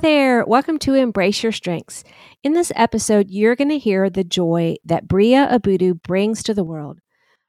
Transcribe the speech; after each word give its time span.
There. 0.00 0.44
Welcome 0.44 0.78
to 0.80 0.94
Embrace 0.94 1.42
Your 1.42 1.50
Strengths. 1.50 2.04
In 2.44 2.52
this 2.52 2.70
episode, 2.76 3.30
you're 3.30 3.56
going 3.56 3.70
to 3.70 3.78
hear 3.78 4.08
the 4.08 4.22
joy 4.22 4.76
that 4.84 5.08
Bria 5.08 5.48
Abudu 5.50 6.00
brings 6.00 6.44
to 6.44 6.54
the 6.54 6.62
world. 6.62 7.00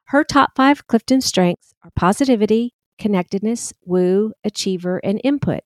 Her 0.05 0.23
top 0.23 0.51
five 0.55 0.87
Clifton 0.87 1.21
strengths 1.21 1.75
are 1.83 1.91
positivity, 1.95 2.73
connectedness, 2.97 3.71
woo, 3.85 4.33
achiever, 4.43 4.97
and 5.03 5.21
input. 5.23 5.61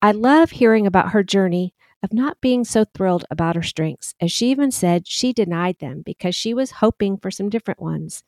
I 0.00 0.12
love 0.12 0.52
hearing 0.52 0.86
about 0.86 1.10
her 1.10 1.24
journey 1.24 1.74
of 2.04 2.12
not 2.12 2.40
being 2.40 2.64
so 2.64 2.84
thrilled 2.84 3.24
about 3.28 3.56
her 3.56 3.62
strengths, 3.62 4.14
as 4.20 4.30
she 4.30 4.50
even 4.50 4.70
said 4.70 5.08
she 5.08 5.32
denied 5.32 5.80
them 5.80 6.02
because 6.06 6.36
she 6.36 6.54
was 6.54 6.70
hoping 6.72 7.16
for 7.16 7.32
some 7.32 7.48
different 7.48 7.82
ones. 7.82 8.22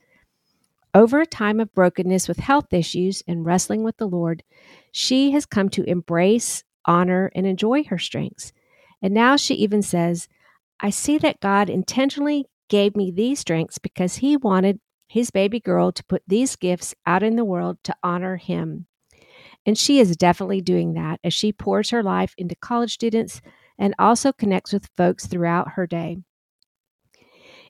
Over 0.94 1.20
a 1.20 1.26
time 1.26 1.60
of 1.60 1.72
brokenness 1.74 2.26
with 2.26 2.38
health 2.38 2.72
issues 2.72 3.22
and 3.28 3.46
wrestling 3.46 3.84
with 3.84 3.98
the 3.98 4.08
Lord, 4.08 4.42
she 4.90 5.30
has 5.30 5.46
come 5.46 5.68
to 5.70 5.84
embrace 5.84 6.64
honor, 6.88 7.30
and 7.36 7.46
enjoy 7.46 7.84
her 7.84 7.98
strengths. 7.98 8.52
And 9.00 9.14
now 9.14 9.36
she 9.36 9.54
even 9.54 9.82
says, 9.82 10.26
I 10.80 10.90
see 10.90 11.18
that 11.18 11.40
God 11.40 11.70
intentionally 11.70 12.46
gave 12.68 12.96
me 12.96 13.12
these 13.12 13.38
strengths 13.38 13.78
because 13.78 14.16
He 14.16 14.36
wanted 14.36 14.80
His 15.08 15.30
baby 15.30 15.60
girl 15.60 15.92
to 15.92 16.04
put 16.04 16.22
these 16.26 16.56
gifts 16.56 16.94
out 17.06 17.22
in 17.22 17.36
the 17.36 17.44
world 17.44 17.78
to 17.84 17.94
honor 18.02 18.36
Him. 18.36 18.86
And 19.66 19.76
she 19.76 20.00
is 20.00 20.16
definitely 20.16 20.60
doing 20.60 20.94
that 20.94 21.20
as 21.22 21.34
she 21.34 21.52
pours 21.52 21.90
her 21.90 22.02
life 22.02 22.34
into 22.38 22.56
college 22.56 22.94
students 22.94 23.40
and 23.78 23.94
also 23.98 24.32
connects 24.32 24.72
with 24.72 24.88
folks 24.96 25.26
throughout 25.26 25.72
her 25.72 25.86
day. 25.86 26.18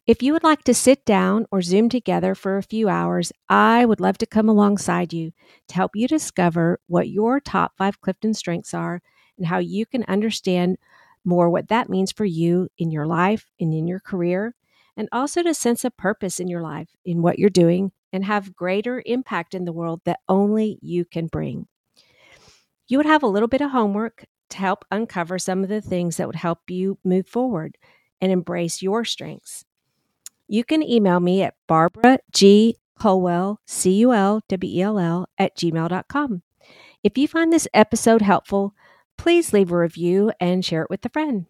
If 0.08 0.22
you 0.22 0.32
would 0.32 0.42
like 0.42 0.64
to 0.64 0.72
sit 0.72 1.04
down 1.04 1.44
or 1.50 1.60
Zoom 1.60 1.90
together 1.90 2.34
for 2.34 2.56
a 2.56 2.62
few 2.62 2.88
hours, 2.88 3.30
I 3.50 3.84
would 3.84 4.00
love 4.00 4.16
to 4.18 4.26
come 4.26 4.48
alongside 4.48 5.12
you 5.12 5.32
to 5.68 5.74
help 5.74 5.94
you 5.94 6.08
discover 6.08 6.80
what 6.86 7.10
your 7.10 7.40
top 7.40 7.76
five 7.76 8.00
Clifton 8.00 8.32
strengths 8.32 8.72
are 8.72 9.02
and 9.36 9.46
how 9.46 9.58
you 9.58 9.84
can 9.84 10.04
understand 10.04 10.78
more 11.26 11.50
what 11.50 11.68
that 11.68 11.90
means 11.90 12.10
for 12.10 12.24
you 12.24 12.70
in 12.78 12.90
your 12.90 13.06
life 13.06 13.50
and 13.60 13.74
in 13.74 13.86
your 13.86 14.00
career, 14.00 14.54
and 14.96 15.10
also 15.12 15.42
to 15.42 15.52
sense 15.52 15.84
a 15.84 15.90
purpose 15.90 16.40
in 16.40 16.48
your 16.48 16.62
life, 16.62 16.88
in 17.04 17.20
what 17.20 17.38
you're 17.38 17.50
doing, 17.50 17.92
and 18.10 18.24
have 18.24 18.56
greater 18.56 19.02
impact 19.04 19.52
in 19.52 19.66
the 19.66 19.74
world 19.74 20.00
that 20.06 20.20
only 20.26 20.78
you 20.80 21.04
can 21.04 21.26
bring. 21.26 21.66
You 22.86 22.96
would 22.96 23.04
have 23.04 23.22
a 23.22 23.26
little 23.26 23.46
bit 23.46 23.60
of 23.60 23.72
homework 23.72 24.24
to 24.48 24.56
help 24.56 24.86
uncover 24.90 25.38
some 25.38 25.62
of 25.62 25.68
the 25.68 25.82
things 25.82 26.16
that 26.16 26.26
would 26.26 26.36
help 26.36 26.70
you 26.70 26.98
move 27.04 27.28
forward 27.28 27.76
and 28.22 28.32
embrace 28.32 28.80
your 28.80 29.04
strengths 29.04 29.66
you 30.48 30.64
can 30.64 30.82
email 30.82 31.20
me 31.20 31.42
at 31.42 31.54
Barbara 31.66 32.18
G. 32.32 32.76
Culwell, 32.98 33.58
C 33.66 33.92
U 33.98 34.12
L 34.12 34.40
W 34.48 34.78
E 34.78 34.82
L 34.82 34.98
L, 34.98 35.28
at 35.38 35.56
gmail.com. 35.56 36.42
If 37.04 37.16
you 37.16 37.28
find 37.28 37.52
this 37.52 37.68
episode 37.72 38.22
helpful, 38.22 38.74
please 39.16 39.52
leave 39.52 39.70
a 39.70 39.78
review 39.78 40.32
and 40.40 40.64
share 40.64 40.82
it 40.82 40.90
with 40.90 41.04
a 41.04 41.08
friend. 41.08 41.46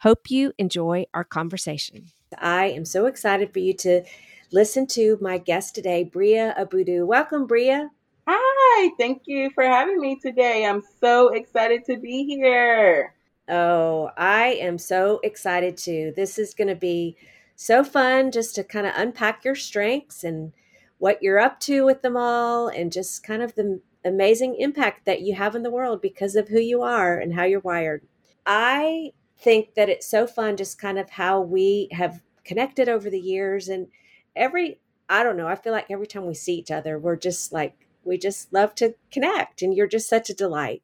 Hope 0.00 0.30
you 0.30 0.52
enjoy 0.58 1.06
our 1.14 1.22
conversation. 1.22 2.06
I 2.38 2.66
am 2.66 2.84
so 2.84 3.06
excited 3.06 3.52
for 3.52 3.60
you 3.60 3.74
to 3.74 4.02
listen 4.50 4.86
to 4.88 5.18
my 5.20 5.38
guest 5.38 5.74
today, 5.74 6.02
Bria 6.02 6.54
Abudu. 6.58 7.06
Welcome, 7.06 7.46
Bria. 7.46 7.90
Hi, 8.26 8.90
thank 8.98 9.22
you 9.26 9.50
for 9.50 9.64
having 9.64 10.00
me 10.00 10.18
today. 10.20 10.64
I'm 10.64 10.82
so 11.00 11.28
excited 11.28 11.84
to 11.84 11.96
be 11.96 12.24
here. 12.24 13.14
Oh, 13.48 14.10
I 14.16 14.54
am 14.60 14.78
so 14.78 15.20
excited 15.22 15.76
too. 15.76 16.12
This 16.16 16.38
is 16.38 16.54
going 16.54 16.68
to 16.68 16.74
be 16.74 17.16
so 17.64 17.84
fun 17.84 18.30
just 18.30 18.54
to 18.54 18.64
kind 18.64 18.86
of 18.86 18.92
unpack 18.96 19.44
your 19.44 19.54
strengths 19.54 20.24
and 20.24 20.52
what 20.98 21.22
you're 21.22 21.38
up 21.38 21.58
to 21.60 21.84
with 21.84 22.02
them 22.02 22.16
all 22.16 22.68
and 22.68 22.92
just 22.92 23.24
kind 23.24 23.42
of 23.42 23.54
the 23.54 23.80
amazing 24.04 24.56
impact 24.58 25.04
that 25.04 25.20
you 25.20 25.34
have 25.34 25.54
in 25.54 25.62
the 25.62 25.70
world 25.70 26.00
because 26.00 26.36
of 26.36 26.48
who 26.48 26.60
you 26.60 26.82
are 26.82 27.18
and 27.18 27.34
how 27.34 27.44
you're 27.44 27.60
wired. 27.60 28.02
I 28.44 29.12
think 29.38 29.74
that 29.74 29.88
it's 29.88 30.06
so 30.06 30.26
fun 30.26 30.56
just 30.56 30.80
kind 30.80 30.98
of 30.98 31.10
how 31.10 31.40
we 31.40 31.88
have 31.92 32.22
connected 32.44 32.88
over 32.88 33.10
the 33.10 33.20
years 33.20 33.68
and 33.68 33.88
every 34.36 34.80
I 35.08 35.22
don't 35.22 35.36
know, 35.36 35.48
I 35.48 35.56
feel 35.56 35.72
like 35.72 35.90
every 35.90 36.06
time 36.06 36.26
we 36.26 36.34
see 36.34 36.54
each 36.54 36.70
other 36.70 36.98
we're 36.98 37.16
just 37.16 37.52
like 37.52 37.86
we 38.04 38.18
just 38.18 38.52
love 38.52 38.74
to 38.76 38.94
connect 39.10 39.62
and 39.62 39.74
you're 39.74 39.86
just 39.86 40.08
such 40.08 40.30
a 40.30 40.34
delight. 40.34 40.82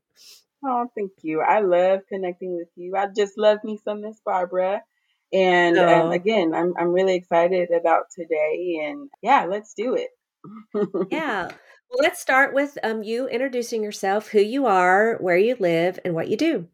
Oh, 0.65 0.91
thank 0.97 1.13
you. 1.23 1.41
I 1.41 1.61
love 1.61 2.01
connecting 2.09 2.57
with 2.57 2.69
you. 2.77 2.97
I 2.97 3.07
just 3.07 3.39
love 3.39 3.59
me 3.65 3.79
some 3.85 4.01
Miss 4.01 4.21
Barbara. 4.25 4.83
And 5.33 5.79
um, 5.79 6.11
again, 6.11 6.55
I'm 6.55 6.73
I'm 6.79 6.93
really 6.93 7.15
excited 7.15 7.71
about 7.71 8.05
today, 8.17 8.87
and 8.87 9.11
yeah, 9.23 9.45
let's 9.45 9.75
do 9.75 9.95
it. 9.95 10.09
yeah. 11.11 11.49
Well, 11.91 12.01
let's 12.03 12.21
start 12.21 12.55
with 12.55 12.77
um, 12.83 13.03
you 13.03 13.29
introducing 13.29 13.83
yourself, 13.83 14.29
who 14.29 14.41
you 14.41 14.67
are, 14.67 15.17
where 15.21 15.39
you 15.39 15.57
live, 15.59 15.99
and 16.05 16.15
what 16.15 16.29
you 16.29 16.37
do. 16.37 16.69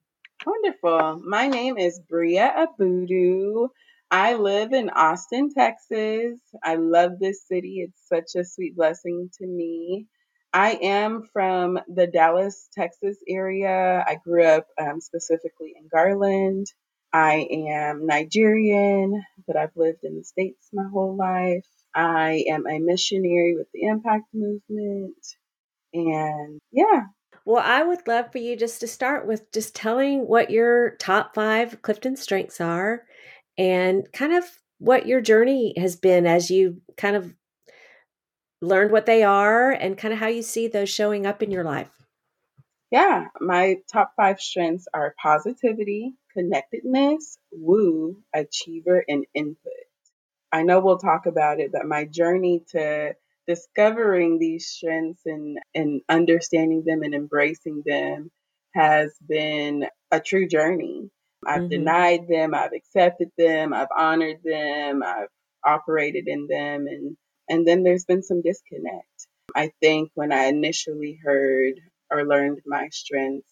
Wonderful. 0.44 1.22
My 1.24 1.48
name 1.48 1.78
is 1.78 2.00
Bria 2.08 2.66
Abudu. 2.66 3.68
I 4.10 4.34
live 4.34 4.72
in 4.72 4.90
Austin, 4.90 5.50
Texas. 5.52 6.38
I 6.62 6.76
love 6.76 7.12
this 7.18 7.46
city. 7.46 7.86
It's 7.86 8.08
such 8.08 8.40
a 8.40 8.44
sweet 8.44 8.76
blessing 8.76 9.30
to 9.38 9.46
me. 9.46 10.06
I 10.52 10.78
am 10.82 11.22
from 11.32 11.80
the 11.88 12.06
Dallas, 12.06 12.68
Texas 12.72 13.16
area. 13.28 14.04
I 14.06 14.16
grew 14.24 14.44
up 14.44 14.66
um, 14.80 15.00
specifically 15.00 15.74
in 15.76 15.88
Garland. 15.92 16.66
I 17.14 17.46
am 17.48 18.06
Nigerian, 18.06 19.22
but 19.46 19.56
I've 19.56 19.76
lived 19.76 20.02
in 20.02 20.18
the 20.18 20.24
States 20.24 20.68
my 20.72 20.82
whole 20.92 21.14
life. 21.14 21.64
I 21.94 22.44
am 22.48 22.66
a 22.66 22.80
missionary 22.80 23.54
with 23.56 23.68
the 23.72 23.84
Impact 23.84 24.24
Movement. 24.34 25.14
And 25.92 26.60
yeah. 26.72 27.02
Well, 27.46 27.62
I 27.64 27.84
would 27.84 28.08
love 28.08 28.32
for 28.32 28.38
you 28.38 28.56
just 28.56 28.80
to 28.80 28.88
start 28.88 29.28
with 29.28 29.52
just 29.52 29.76
telling 29.76 30.26
what 30.26 30.50
your 30.50 30.96
top 30.96 31.36
five 31.36 31.80
Clifton 31.82 32.16
strengths 32.16 32.60
are 32.60 33.04
and 33.56 34.10
kind 34.12 34.32
of 34.32 34.44
what 34.78 35.06
your 35.06 35.20
journey 35.20 35.72
has 35.76 35.94
been 35.94 36.26
as 36.26 36.50
you 36.50 36.82
kind 36.96 37.14
of 37.14 37.32
learned 38.60 38.90
what 38.90 39.06
they 39.06 39.22
are 39.22 39.70
and 39.70 39.96
kind 39.96 40.12
of 40.12 40.18
how 40.18 40.26
you 40.26 40.42
see 40.42 40.66
those 40.66 40.88
showing 40.88 41.26
up 41.26 41.44
in 41.44 41.52
your 41.52 41.62
life. 41.62 41.92
Yeah, 42.90 43.26
my 43.40 43.76
top 43.92 44.14
five 44.16 44.40
strengths 44.40 44.88
are 44.92 45.14
positivity, 45.22 46.14
connectedness, 46.36 47.38
woo, 47.52 48.22
achiever, 48.34 49.04
and 49.08 49.24
input. 49.34 49.72
I 50.52 50.62
know 50.62 50.80
we'll 50.80 50.98
talk 50.98 51.26
about 51.26 51.60
it, 51.60 51.72
but 51.72 51.86
my 51.86 52.04
journey 52.04 52.64
to 52.70 53.14
discovering 53.46 54.38
these 54.38 54.66
strengths 54.68 55.22
and, 55.26 55.58
and 55.74 56.00
understanding 56.08 56.84
them 56.86 57.02
and 57.02 57.14
embracing 57.14 57.82
them 57.84 58.30
has 58.74 59.12
been 59.26 59.86
a 60.10 60.20
true 60.20 60.48
journey. 60.48 61.10
I've 61.46 61.62
mm-hmm. 61.62 61.68
denied 61.68 62.28
them, 62.28 62.54
I've 62.54 62.72
accepted 62.72 63.30
them, 63.36 63.74
I've 63.74 63.88
honored 63.96 64.38
them, 64.44 65.02
I've 65.02 65.28
operated 65.64 66.26
in 66.26 66.46
them, 66.48 66.86
and 66.86 67.16
and 67.48 67.66
then 67.66 67.82
there's 67.82 68.06
been 68.06 68.22
some 68.22 68.40
disconnect. 68.40 69.28
I 69.54 69.70
think 69.80 70.10
when 70.14 70.32
I 70.32 70.44
initially 70.46 71.18
heard 71.22 71.74
or 72.10 72.24
learned 72.24 72.60
my 72.64 72.88
strengths 72.90 73.50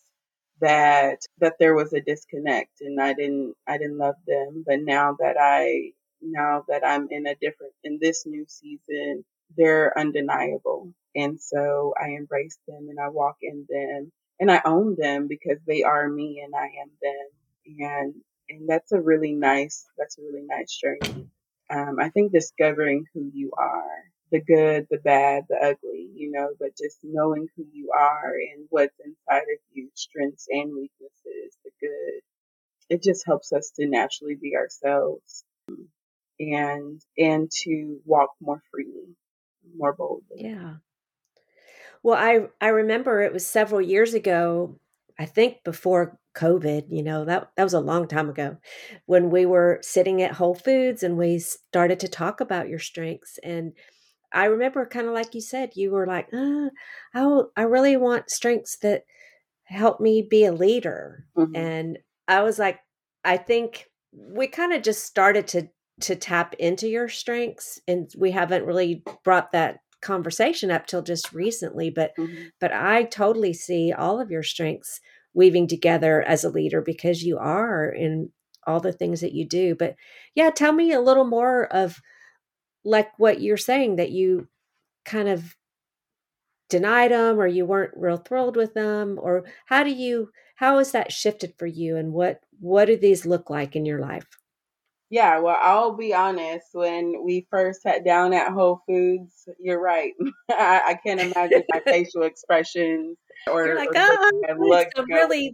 that 0.62 1.20
that 1.40 1.56
there 1.60 1.74
was 1.74 1.92
a 1.92 2.00
disconnect 2.00 2.80
and 2.80 3.00
I 3.00 3.14
didn't 3.14 3.54
I 3.68 3.78
didn't 3.78 3.98
love 3.98 4.16
them 4.26 4.64
but 4.66 4.80
now 4.80 5.16
that 5.20 5.36
I 5.40 5.92
now 6.22 6.64
that 6.68 6.86
I'm 6.86 7.08
in 7.10 7.26
a 7.26 7.36
different 7.36 7.74
in 7.84 7.98
this 8.00 8.24
new 8.26 8.46
season 8.48 9.24
they're 9.56 9.96
undeniable. 9.98 10.92
And 11.14 11.40
so 11.40 11.94
I 12.00 12.10
embrace 12.10 12.58
them 12.66 12.88
and 12.88 12.98
I 13.00 13.08
walk 13.08 13.36
in 13.42 13.66
them 13.68 14.12
and 14.40 14.50
I 14.50 14.62
own 14.64 14.96
them 14.98 15.28
because 15.28 15.58
they 15.66 15.82
are 15.82 16.08
me 16.08 16.42
and 16.44 16.54
I 16.54 16.66
am 16.66 16.90
them. 17.02 17.80
And 17.86 18.14
and 18.48 18.68
that's 18.68 18.92
a 18.92 19.00
really 19.00 19.32
nice 19.32 19.86
that's 19.98 20.18
a 20.18 20.22
really 20.22 20.46
nice 20.46 20.76
journey. 20.76 21.28
Um, 21.70 21.96
I 22.00 22.10
think 22.10 22.32
discovering 22.32 23.06
who 23.14 23.30
you 23.32 23.52
are 23.56 24.04
the 24.32 24.40
good, 24.40 24.86
the 24.90 24.98
bad, 24.98 25.44
the 25.48 25.56
ugly, 25.56 26.08
you 26.14 26.32
know, 26.32 26.48
but 26.58 26.76
just 26.76 26.98
knowing 27.04 27.46
who 27.54 27.64
you 27.72 27.90
are 27.94 28.32
and 28.32 28.66
what's 28.70 28.98
inside 29.04 29.42
of 29.42 29.60
you, 29.72 29.90
strengths 29.94 30.46
and 30.50 30.72
weaknesses, 30.72 31.56
the 31.62 31.70
good. 31.80 32.20
It 32.88 33.02
just 33.02 33.24
helps 33.26 33.52
us 33.52 33.70
to 33.76 33.86
naturally 33.86 34.34
be 34.34 34.56
ourselves 34.56 35.44
and 36.40 37.00
and 37.16 37.50
to 37.62 38.00
walk 38.04 38.30
more 38.40 38.62
freely, 38.70 39.14
more 39.76 39.92
boldly. 39.92 40.24
Yeah. 40.36 40.74
Well, 42.02 42.16
I 42.16 42.48
I 42.60 42.68
remember 42.68 43.20
it 43.20 43.32
was 43.32 43.46
several 43.46 43.80
years 43.80 44.14
ago. 44.14 44.78
I 45.18 45.26
think 45.26 45.62
before 45.62 46.18
COVID, 46.34 46.86
you 46.88 47.02
know, 47.02 47.24
that 47.26 47.50
that 47.56 47.64
was 47.64 47.74
a 47.74 47.80
long 47.80 48.08
time 48.08 48.30
ago 48.30 48.56
when 49.06 49.30
we 49.30 49.44
were 49.46 49.78
sitting 49.82 50.22
at 50.22 50.32
Whole 50.32 50.54
Foods 50.54 51.02
and 51.02 51.16
we 51.18 51.38
started 51.38 52.00
to 52.00 52.08
talk 52.08 52.40
about 52.40 52.68
your 52.68 52.78
strengths 52.78 53.38
and 53.42 53.72
I 54.32 54.46
remember 54.46 54.86
kind 54.86 55.06
of 55.06 55.14
like 55.14 55.34
you 55.34 55.40
said, 55.40 55.72
you 55.74 55.90
were 55.90 56.06
like, 56.06 56.28
uh, 56.32 56.70
I, 57.14 57.40
I 57.56 57.62
really 57.62 57.96
want 57.96 58.30
strengths 58.30 58.78
that 58.78 59.04
help 59.64 60.00
me 60.00 60.22
be 60.22 60.44
a 60.44 60.52
leader. 60.52 61.26
Mm-hmm. 61.36 61.56
And 61.56 61.98
I 62.28 62.42
was 62.42 62.58
like, 62.58 62.80
I 63.24 63.36
think 63.36 63.88
we 64.12 64.46
kind 64.46 64.72
of 64.72 64.82
just 64.82 65.04
started 65.04 65.46
to 65.48 65.68
to 66.00 66.16
tap 66.16 66.54
into 66.54 66.88
your 66.88 67.08
strengths 67.08 67.80
and 67.86 68.10
we 68.16 68.30
haven't 68.30 68.64
really 68.64 69.04
brought 69.22 69.52
that 69.52 69.80
conversation 70.00 70.70
up 70.70 70.86
till 70.86 71.02
just 71.02 71.32
recently 71.32 71.90
but 71.90 72.12
mm-hmm. 72.18 72.44
but 72.60 72.72
I 72.72 73.04
totally 73.04 73.52
see 73.52 73.92
all 73.92 74.20
of 74.20 74.30
your 74.30 74.42
strengths 74.42 75.00
weaving 75.34 75.68
together 75.68 76.22
as 76.22 76.44
a 76.44 76.50
leader 76.50 76.80
because 76.80 77.22
you 77.22 77.38
are 77.38 77.88
in 77.88 78.30
all 78.66 78.80
the 78.80 78.92
things 78.92 79.20
that 79.20 79.32
you 79.32 79.46
do 79.46 79.74
but 79.74 79.94
yeah 80.34 80.50
tell 80.50 80.72
me 80.72 80.92
a 80.92 81.00
little 81.00 81.26
more 81.26 81.66
of 81.66 82.00
like 82.84 83.10
what 83.18 83.40
you're 83.40 83.56
saying 83.56 83.96
that 83.96 84.10
you 84.10 84.48
kind 85.04 85.28
of 85.28 85.56
denied 86.68 87.10
them 87.10 87.38
or 87.38 87.46
you 87.46 87.66
weren't 87.66 87.92
real 87.96 88.16
thrilled 88.16 88.56
with 88.56 88.72
them 88.74 89.18
or 89.20 89.44
how 89.66 89.84
do 89.84 89.90
you 89.90 90.30
how 90.56 90.78
has 90.78 90.92
that 90.92 91.12
shifted 91.12 91.52
for 91.58 91.66
you 91.66 91.96
and 91.96 92.12
what 92.12 92.40
what 92.60 92.86
do 92.86 92.96
these 92.96 93.26
look 93.26 93.50
like 93.50 93.76
in 93.76 93.84
your 93.84 94.00
life? 94.00 94.26
Yeah 95.10 95.40
well 95.40 95.58
i'll 95.60 95.94
be 95.94 96.14
honest 96.14 96.68
when 96.72 97.22
we 97.24 97.46
first 97.50 97.82
sat 97.82 98.04
down 98.04 98.32
at 98.32 98.52
whole 98.52 98.80
foods 98.88 99.46
you're 99.60 99.82
right 99.82 100.14
I, 100.50 100.82
I, 100.86 100.98
can't 101.06 101.20
imagine 101.20 101.64
my 101.70 101.80
facial 101.84 102.22
expressions 102.22 103.18
or, 103.50 103.66
you're 103.66 103.76
like 103.76 103.90
oh 103.94 104.30
look, 104.58 104.88
some 104.96 105.04
really 105.10 105.52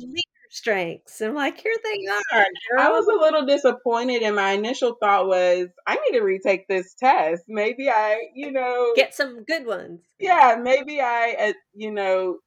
strengths. 0.51 1.21
I'm 1.21 1.35
like, 1.35 1.61
here 1.61 1.75
they 1.85 2.37
are. 2.37 2.45
Girl. 2.71 2.81
I 2.81 2.89
was 2.91 3.07
a 3.07 3.19
little 3.19 3.47
disappointed, 3.47 4.23
and 4.23 4.37
my 4.37 4.53
initial 4.53 4.97
thought 5.01 5.27
was, 5.27 5.69
I 5.87 5.97
need 5.97 6.19
to 6.19 6.25
retake 6.25 6.67
this 6.69 6.95
test. 6.95 7.45
Maybe 7.49 7.89
I, 7.89 8.29
you 8.35 8.53
know, 8.53 8.93
get 8.97 9.15
some 9.15 9.45
good 9.45 9.67
ones. 9.67 10.01
Yeah, 10.19 10.57
maybe 10.61 11.01
I, 11.01 11.37
uh, 11.39 11.53
you 11.75 11.91
know, 11.91 12.39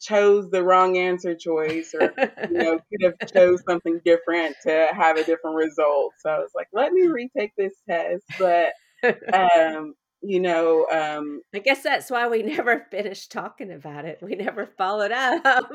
chose 0.00 0.50
the 0.50 0.62
wrong 0.62 0.96
answer 0.96 1.34
choice, 1.34 1.94
or 1.94 2.12
you 2.50 2.58
know, 2.58 2.78
could 2.90 3.02
have 3.02 3.32
chose 3.32 3.62
something 3.68 4.00
different 4.04 4.56
to 4.66 4.88
have 4.92 5.16
a 5.16 5.24
different 5.24 5.56
result. 5.56 6.12
So 6.20 6.30
I 6.30 6.38
was 6.38 6.50
like, 6.54 6.68
let 6.72 6.92
me 6.92 7.06
retake 7.06 7.52
this 7.56 7.74
test, 7.88 8.24
but. 8.38 8.72
um 9.34 9.94
you 10.22 10.38
know 10.38 10.86
um 10.92 11.42
i 11.52 11.58
guess 11.58 11.82
that's 11.82 12.08
why 12.08 12.28
we 12.28 12.40
never 12.40 12.86
finished 12.88 13.32
talking 13.32 13.72
about 13.72 14.04
it 14.04 14.20
we 14.22 14.36
never 14.36 14.64
followed 14.78 15.10
up 15.10 15.68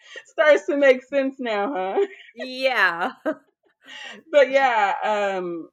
starts 0.26 0.66
to 0.66 0.76
make 0.76 1.04
sense 1.04 1.36
now, 1.38 1.72
huh? 1.74 2.06
Yeah. 2.36 3.12
but 4.32 4.50
yeah, 4.50 4.94
um, 5.04 5.68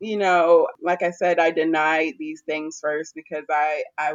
you 0.00 0.16
know, 0.16 0.68
like 0.82 1.02
I 1.02 1.10
said, 1.10 1.38
I 1.38 1.50
denied 1.50 2.14
these 2.18 2.42
things 2.46 2.78
first 2.80 3.14
because 3.14 3.44
I 3.50 3.84
I 3.98 4.14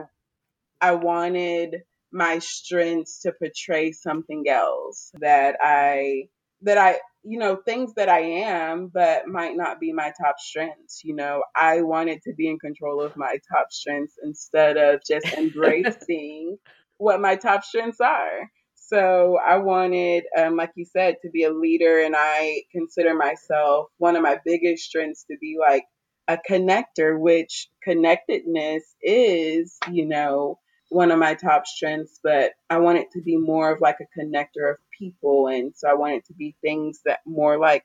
I 0.82 0.94
wanted 0.94 1.84
my 2.12 2.40
strengths 2.40 3.22
to 3.22 3.34
portray 3.34 3.92
something 3.92 4.48
else 4.48 5.12
that 5.20 5.58
I 5.62 6.30
that 6.62 6.78
I 6.78 7.00
you 7.24 7.40
know 7.40 7.58
things 7.58 7.94
that 7.96 8.10
I 8.10 8.22
am 8.22 8.88
but 8.94 9.28
might 9.28 9.58
not 9.58 9.80
be 9.80 9.92
my 9.92 10.14
top 10.22 10.36
strengths 10.40 11.04
you 11.04 11.16
know 11.16 11.44
I 11.56 11.82
wanted 11.82 12.22
to 12.24 12.34
be 12.34 12.48
in 12.48 12.60
control 12.60 13.02
of 13.02 13.18
my 13.18 13.38
top 13.52 13.72
strengths 13.72 14.16
instead 14.24 14.78
of 14.78 15.02
just 15.06 15.26
embracing 15.38 16.58
what 16.98 17.20
my 17.20 17.36
top 17.36 17.66
strengths 17.66 18.00
are 18.00 18.50
so 18.88 19.38
I 19.38 19.58
wanted, 19.58 20.26
um, 20.38 20.56
like 20.56 20.72
you 20.76 20.86
said, 20.86 21.18
to 21.24 21.30
be 21.30 21.44
a 21.44 21.52
leader, 21.54 22.00
and 22.00 22.16
I 22.18 22.64
consider 22.72 23.14
myself 23.16 23.88
one 23.98 24.16
of 24.16 24.24
my 24.24 24.40
biggest 24.46 24.84
strengths 24.86 25.26
to 25.26 25.38
be 25.40 25.58
like 25.60 25.86
a 26.28 26.38
connector, 26.50 27.20
which 27.20 27.70
connectedness 27.84 28.84
is, 29.02 29.78
you 29.92 30.08
know, 30.08 30.60
one 30.90 31.12
of 31.12 31.20
my 31.20 31.34
top 31.36 31.66
strengths, 31.68 32.20
but 32.24 32.52
I 32.70 32.78
want 32.78 33.00
it 33.00 33.08
to 33.14 33.22
be 33.22 33.38
more 33.38 33.72
of 33.72 33.82
like 33.82 33.98
a 34.02 34.20
connector 34.20 34.72
of 34.72 34.78
people. 34.98 35.48
And 35.48 35.74
so 35.76 35.90
I 35.90 35.96
want 35.96 36.14
it 36.14 36.26
to 36.28 36.34
be 36.34 36.56
things 36.62 37.02
that 37.06 37.20
more 37.26 37.58
like 37.60 37.84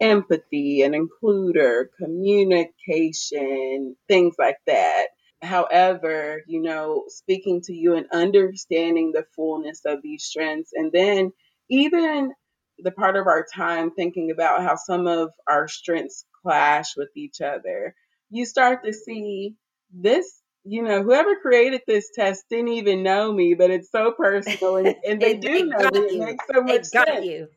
empathy 0.00 0.82
and 0.82 0.94
includer, 0.94 1.86
communication, 1.98 3.96
things 4.08 4.36
like 4.38 4.58
that. 4.66 5.06
However, 5.42 6.42
you 6.46 6.62
know, 6.62 7.04
speaking 7.08 7.60
to 7.62 7.72
you 7.72 7.94
and 7.94 8.06
understanding 8.12 9.12
the 9.12 9.26
fullness 9.34 9.82
of 9.84 10.02
these 10.02 10.24
strengths, 10.24 10.70
and 10.72 10.90
then 10.92 11.32
even 11.68 12.32
the 12.78 12.90
part 12.90 13.16
of 13.16 13.26
our 13.26 13.46
time 13.54 13.90
thinking 13.90 14.30
about 14.30 14.62
how 14.62 14.76
some 14.76 15.06
of 15.06 15.30
our 15.48 15.68
strengths 15.68 16.24
clash 16.42 16.96
with 16.96 17.10
each 17.16 17.40
other, 17.40 17.94
you 18.30 18.46
start 18.46 18.84
to 18.84 18.92
see 18.92 19.54
this. 19.92 20.40
You 20.68 20.82
know, 20.82 21.02
whoever 21.02 21.36
created 21.36 21.82
this 21.86 22.10
test 22.12 22.44
didn't 22.50 22.68
even 22.68 23.04
know 23.04 23.32
me, 23.32 23.54
but 23.54 23.70
it's 23.70 23.90
so 23.90 24.12
personal, 24.12 24.76
and, 24.76 24.96
and 25.06 25.20
they 25.20 25.34
do 25.34 25.66
know 25.66 25.90
me. 25.92 26.00
It 26.00 26.18
makes 26.18 26.44
so 26.52 26.62
much 26.62 26.84
sense. 26.86 27.24
You. 27.24 27.48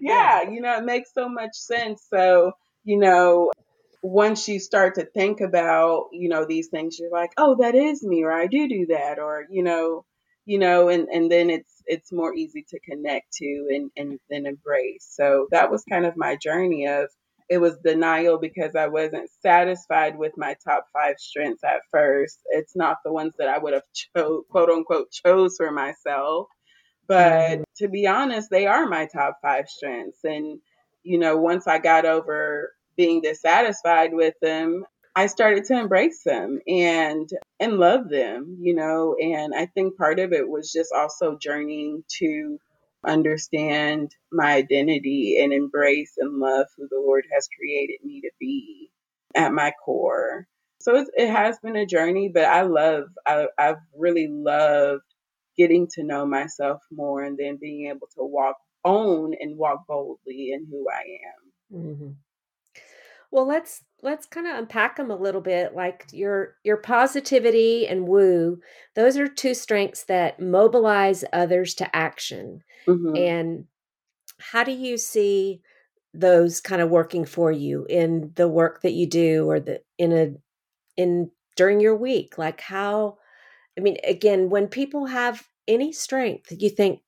Yeah, 0.00 0.50
you 0.50 0.60
know, 0.60 0.76
it 0.76 0.84
makes 0.84 1.12
so 1.14 1.28
much 1.28 1.54
sense. 1.54 2.04
So, 2.10 2.52
you 2.84 2.98
know, 2.98 3.50
once 4.02 4.48
you 4.48 4.60
start 4.60 4.94
to 4.94 5.04
think 5.04 5.40
about, 5.40 6.06
you 6.12 6.28
know, 6.28 6.44
these 6.44 6.68
things, 6.68 6.98
you're 6.98 7.10
like, 7.10 7.32
oh, 7.36 7.56
that 7.60 7.74
is 7.74 8.02
me, 8.02 8.22
or 8.22 8.32
I 8.32 8.46
do 8.46 8.68
do 8.68 8.86
that, 8.90 9.18
or, 9.18 9.46
you 9.50 9.62
know, 9.62 10.04
you 10.44 10.58
know, 10.58 10.88
and, 10.88 11.08
and 11.08 11.30
then 11.30 11.50
it's, 11.50 11.82
it's 11.86 12.12
more 12.12 12.34
easy 12.34 12.64
to 12.70 12.80
connect 12.80 13.32
to 13.34 13.66
and, 13.70 13.90
and 13.96 14.18
then 14.30 14.46
embrace. 14.46 15.06
So 15.10 15.46
that 15.50 15.70
was 15.70 15.84
kind 15.90 16.06
of 16.06 16.16
my 16.16 16.36
journey 16.36 16.86
of, 16.86 17.08
it 17.48 17.58
was 17.58 17.78
denial 17.78 18.38
because 18.38 18.74
I 18.76 18.88
wasn't 18.88 19.30
satisfied 19.42 20.18
with 20.18 20.32
my 20.36 20.54
top 20.64 20.86
five 20.92 21.16
strengths 21.18 21.64
at 21.64 21.80
first. 21.90 22.38
It's 22.50 22.76
not 22.76 22.98
the 23.04 23.12
ones 23.12 23.34
that 23.38 23.48
I 23.48 23.58
would 23.58 23.72
have 23.72 23.82
cho- 24.16 24.44
quote 24.50 24.70
unquote 24.70 25.10
chose 25.10 25.56
for 25.56 25.70
myself. 25.70 26.46
But 27.06 27.32
mm-hmm. 27.32 27.62
to 27.78 27.88
be 27.88 28.06
honest, 28.06 28.48
they 28.50 28.66
are 28.66 28.86
my 28.86 29.06
top 29.06 29.38
five 29.40 29.68
strengths. 29.68 30.24
And, 30.24 30.60
you 31.02 31.18
know, 31.18 31.38
once 31.38 31.66
I 31.66 31.78
got 31.78 32.04
over 32.04 32.72
being 32.98 33.22
dissatisfied 33.22 34.12
with 34.12 34.34
them, 34.42 34.84
I 35.16 35.28
started 35.28 35.64
to 35.66 35.78
embrace 35.78 36.22
them 36.24 36.60
and 36.68 37.28
and 37.58 37.78
love 37.78 38.08
them, 38.10 38.58
you 38.60 38.74
know, 38.74 39.16
and 39.18 39.54
I 39.54 39.66
think 39.66 39.96
part 39.96 40.18
of 40.18 40.32
it 40.32 40.46
was 40.46 40.70
just 40.70 40.92
also 40.92 41.38
journeying 41.40 42.04
to 42.18 42.58
understand 43.06 44.14
my 44.30 44.52
identity 44.54 45.38
and 45.40 45.52
embrace 45.52 46.12
and 46.18 46.38
love 46.38 46.66
who 46.76 46.88
the 46.88 47.00
Lord 47.00 47.24
has 47.32 47.48
created 47.56 48.04
me 48.04 48.20
to 48.20 48.30
be 48.38 48.90
at 49.34 49.52
my 49.52 49.72
core. 49.84 50.46
So 50.80 51.04
it 51.14 51.30
has 51.30 51.58
been 51.58 51.76
a 51.76 51.86
journey, 51.86 52.30
but 52.32 52.44
I 52.44 52.62
love, 52.62 53.04
I, 53.26 53.46
I've 53.58 53.80
really 53.96 54.28
loved 54.28 55.02
getting 55.56 55.88
to 55.94 56.04
know 56.04 56.26
myself 56.26 56.80
more 56.92 57.22
and 57.22 57.36
then 57.36 57.58
being 57.60 57.88
able 57.88 58.06
to 58.16 58.24
walk, 58.24 58.56
own 58.84 59.34
and 59.38 59.58
walk 59.58 59.86
boldly 59.88 60.52
in 60.52 60.66
who 60.70 60.86
I 60.88 61.02
am. 61.02 61.82
Mm-hmm. 61.82 62.10
Well, 63.30 63.46
let's 63.46 63.82
let's 64.02 64.26
kind 64.26 64.46
of 64.46 64.56
unpack 64.56 64.96
them 64.96 65.10
a 65.10 65.16
little 65.16 65.40
bit. 65.40 65.74
Like 65.74 66.06
your 66.12 66.56
your 66.64 66.78
positivity 66.78 67.86
and 67.86 68.08
woo, 68.08 68.60
those 68.94 69.16
are 69.16 69.28
two 69.28 69.54
strengths 69.54 70.04
that 70.04 70.40
mobilize 70.40 71.24
others 71.32 71.74
to 71.74 71.96
action. 71.96 72.62
Mm-hmm. 72.86 73.16
And 73.16 73.64
how 74.38 74.64
do 74.64 74.72
you 74.72 74.96
see 74.96 75.60
those 76.14 76.60
kind 76.60 76.80
of 76.80 76.90
working 76.90 77.24
for 77.24 77.52
you 77.52 77.86
in 77.88 78.32
the 78.34 78.48
work 78.48 78.82
that 78.82 78.92
you 78.92 79.06
do 79.06 79.48
or 79.48 79.60
the 79.60 79.82
in 79.98 80.12
a 80.12 80.32
in 80.96 81.30
during 81.56 81.80
your 81.80 81.96
week? 81.96 82.38
Like 82.38 82.60
how 82.60 83.18
I 83.78 83.80
mean, 83.80 83.98
again, 84.04 84.50
when 84.50 84.66
people 84.66 85.06
have 85.06 85.46
any 85.68 85.92
strength, 85.92 86.52
you 86.58 86.68
think, 86.68 87.00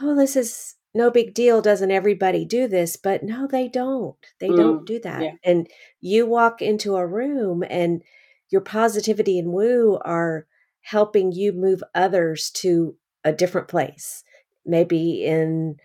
oh, 0.00 0.14
this 0.14 0.36
is 0.36 0.76
no 0.94 1.10
big 1.10 1.34
deal 1.34 1.60
doesn't 1.60 1.90
everybody 1.90 2.44
do 2.44 2.66
this 2.66 2.96
but 2.96 3.22
no 3.22 3.46
they 3.46 3.68
don't 3.68 4.16
they 4.40 4.48
mm, 4.48 4.56
don't 4.56 4.86
do 4.86 4.98
that 5.00 5.22
yeah. 5.22 5.32
and 5.44 5.68
you 6.00 6.26
walk 6.26 6.62
into 6.62 6.96
a 6.96 7.06
room 7.06 7.62
and 7.68 8.02
your 8.50 8.60
positivity 8.60 9.38
and 9.38 9.52
woo 9.52 9.98
are 10.04 10.46
helping 10.80 11.32
you 11.32 11.52
move 11.52 11.82
others 11.94 12.50
to 12.50 12.96
a 13.24 13.32
different 13.32 13.68
place 13.68 14.24
maybe 14.64 15.24
in 15.24 15.76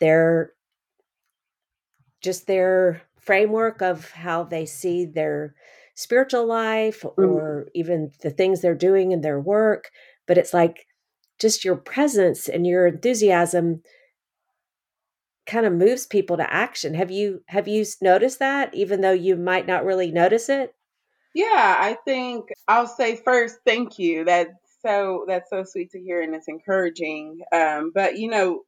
their 0.00 0.52
just 2.20 2.46
their 2.46 3.02
framework 3.20 3.80
of 3.80 4.10
how 4.10 4.42
they 4.42 4.66
see 4.66 5.04
their 5.04 5.54
spiritual 5.94 6.46
life 6.46 7.02
mm. 7.02 7.12
or 7.16 7.68
even 7.74 8.10
the 8.22 8.30
things 8.30 8.60
they're 8.60 8.74
doing 8.74 9.12
in 9.12 9.20
their 9.20 9.40
work 9.40 9.90
but 10.26 10.38
it's 10.38 10.52
like 10.54 10.86
just 11.38 11.64
your 11.64 11.76
presence 11.76 12.48
and 12.48 12.66
your 12.66 12.86
enthusiasm 12.86 13.82
kind 15.48 15.66
of 15.66 15.72
moves 15.72 16.06
people 16.06 16.36
to 16.36 16.52
action. 16.52 16.94
Have 16.94 17.10
you 17.10 17.42
have 17.46 17.66
you 17.66 17.84
noticed 18.00 18.38
that 18.38 18.72
even 18.74 19.00
though 19.00 19.12
you 19.12 19.34
might 19.34 19.66
not 19.66 19.84
really 19.84 20.12
notice 20.12 20.48
it? 20.48 20.74
Yeah, 21.34 21.76
I 21.78 21.96
think 22.04 22.50
I'll 22.68 22.86
say 22.86 23.16
first 23.16 23.58
thank 23.66 23.98
you. 23.98 24.24
That's 24.24 24.52
so 24.82 25.24
that's 25.26 25.50
so 25.50 25.64
sweet 25.64 25.90
to 25.92 26.00
hear 26.00 26.22
and 26.22 26.34
it's 26.34 26.48
encouraging. 26.48 27.40
Um, 27.52 27.90
but 27.94 28.18
you 28.18 28.30
know, 28.30 28.62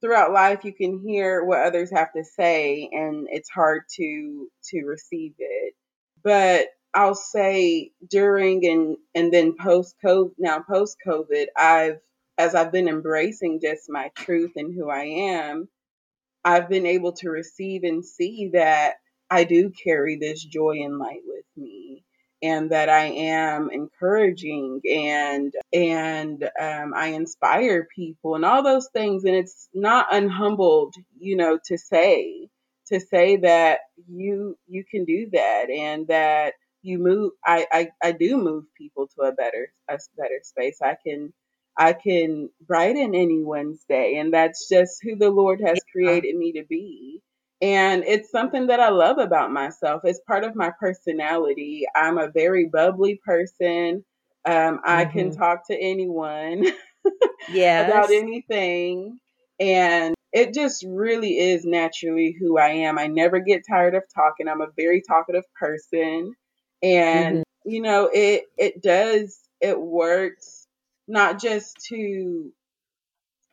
throughout 0.00 0.32
life 0.32 0.64
you 0.64 0.72
can 0.72 1.02
hear 1.04 1.44
what 1.44 1.66
others 1.66 1.90
have 1.92 2.12
to 2.14 2.24
say 2.24 2.88
and 2.92 3.26
it's 3.30 3.50
hard 3.50 3.82
to 3.96 4.48
to 4.70 4.84
receive 4.84 5.34
it. 5.38 5.74
But 6.22 6.68
I'll 6.94 7.14
say 7.14 7.90
during 8.08 8.64
and 8.66 8.96
and 9.14 9.32
then 9.32 9.56
post 9.60 9.96
COVID 10.04 10.32
now 10.38 10.60
post 10.60 10.98
COVID, 11.06 11.46
I've 11.56 11.98
as 12.38 12.54
I've 12.54 12.72
been 12.72 12.88
embracing 12.88 13.60
just 13.60 13.84
my 13.88 14.10
truth 14.14 14.52
and 14.56 14.74
who 14.74 14.90
I 14.90 15.04
am, 15.04 15.68
I've 16.46 16.70
been 16.70 16.86
able 16.86 17.14
to 17.14 17.30
receive 17.30 17.84
and 17.84 18.06
see 18.06 18.52
that 18.54 18.96
I 19.30 19.44
do 19.44 19.72
carry 19.84 20.18
this 20.18 20.44
joy 20.44 20.78
and 20.84 20.98
light 21.00 21.22
with 21.26 21.46
me 21.58 22.04
and 22.42 22.70
that 22.72 22.90
I 22.90 23.06
am 23.06 23.70
encouraging 23.72 24.82
and 24.90 25.54
and 25.74 26.44
um, 26.60 26.94
I 26.96 27.08
inspire 27.08 27.88
people 27.96 28.36
and 28.36 28.46
all 28.46 28.64
those 28.64 28.88
things. 28.94 29.24
And 29.24 29.36
it's 29.36 29.68
not 29.74 30.08
unhumbled 30.12 30.94
you 31.18 31.36
know 31.36 31.60
to 31.66 31.78
say 31.78 32.48
to 32.88 33.00
say 33.00 33.38
that 33.38 33.80
you 34.08 34.56
you 34.68 34.84
can 34.90 35.06
do 35.06 35.30
that 35.34 35.70
and 35.70 36.08
that 36.08 36.54
you 36.82 36.98
move 37.00 37.32
I, 37.46 37.66
I, 37.72 37.88
I 38.02 38.12
do 38.12 38.38
move 38.38 38.66
people 38.78 39.08
to 39.16 39.22
a 39.24 39.32
better 39.32 39.72
a 39.90 39.98
better 40.18 40.40
space. 40.44 40.78
I 40.82 40.96
can 41.06 41.34
I 41.78 41.92
can 41.92 42.50
brighten 42.66 43.14
anyone's 43.14 43.84
day 43.88 44.16
and 44.16 44.32
that's 44.32 44.68
just 44.68 45.00
who 45.02 45.16
the 45.16 45.30
Lord 45.30 45.60
has 45.64 45.78
created 45.92 46.34
me 46.34 46.52
to 46.52 46.64
be 46.64 47.22
and 47.62 48.04
it's 48.04 48.30
something 48.30 48.66
that 48.66 48.80
I 48.80 48.90
love 48.90 49.18
about 49.18 49.50
myself. 49.50 50.02
It's 50.04 50.20
part 50.26 50.44
of 50.44 50.54
my 50.54 50.72
personality. 50.78 51.86
I'm 51.94 52.18
a 52.18 52.30
very 52.30 52.66
bubbly 52.66 53.18
person. 53.24 54.04
Um, 54.44 54.80
I 54.84 55.04
mm-hmm. 55.04 55.18
can 55.18 55.30
talk 55.32 55.66
to 55.68 55.74
anyone 55.74 56.66
yes. 57.50 57.90
about 57.90 58.10
anything. 58.10 59.18
And 59.58 60.14
it 60.32 60.52
just 60.52 60.84
really 60.86 61.38
is 61.38 61.64
naturally 61.64 62.36
who 62.38 62.58
I 62.58 62.68
am. 62.68 62.98
I 62.98 63.06
never 63.06 63.38
get 63.38 63.64
tired 63.66 63.94
of 63.94 64.02
talking. 64.14 64.48
I'm 64.48 64.60
a 64.60 64.68
very 64.76 65.00
talkative 65.00 65.44
person. 65.58 66.34
And, 66.82 67.38
mm-hmm. 67.38 67.70
you 67.70 67.80
know, 67.80 68.10
it, 68.12 68.44
it 68.58 68.82
does, 68.82 69.40
it 69.62 69.80
works 69.80 70.55
not 71.08 71.40
just 71.40 71.76
to 71.88 72.52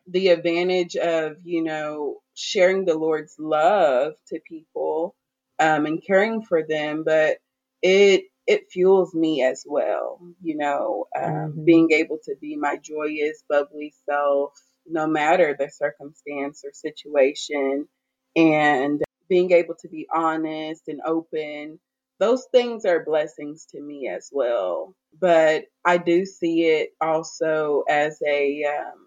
the 0.08 0.28
advantage 0.28 0.96
of, 0.96 1.36
you 1.44 1.62
know, 1.62 2.18
sharing 2.34 2.84
the 2.84 2.96
Lord's 2.98 3.36
love 3.38 4.14
to 4.28 4.40
people 4.46 5.14
um, 5.58 5.86
and 5.86 6.02
caring 6.04 6.42
for 6.42 6.62
them, 6.66 7.04
but 7.04 7.38
it 7.82 8.24
it 8.46 8.70
fuels 8.70 9.14
me 9.14 9.42
as 9.42 9.64
well. 9.66 10.18
You 10.42 10.56
know, 10.58 11.06
um, 11.16 11.32
mm-hmm. 11.32 11.64
being 11.64 11.92
able 11.92 12.18
to 12.24 12.34
be 12.40 12.56
my 12.56 12.76
joyous, 12.76 13.42
bubbly 13.48 13.94
self, 14.08 14.52
no 14.86 15.06
matter 15.06 15.56
the 15.58 15.70
circumstance 15.70 16.62
or 16.64 16.72
situation, 16.72 17.88
and 18.36 19.02
being 19.28 19.52
able 19.52 19.74
to 19.80 19.88
be 19.88 20.06
honest 20.12 20.82
and 20.88 21.00
open. 21.06 21.80
Those 22.20 22.46
things 22.52 22.84
are 22.84 23.04
blessings 23.04 23.66
to 23.72 23.80
me 23.80 24.08
as 24.08 24.30
well. 24.32 24.94
But 25.18 25.64
I 25.84 25.98
do 25.98 26.24
see 26.24 26.64
it 26.66 26.90
also 27.00 27.84
as 27.88 28.20
a 28.26 28.64
um, 28.64 29.06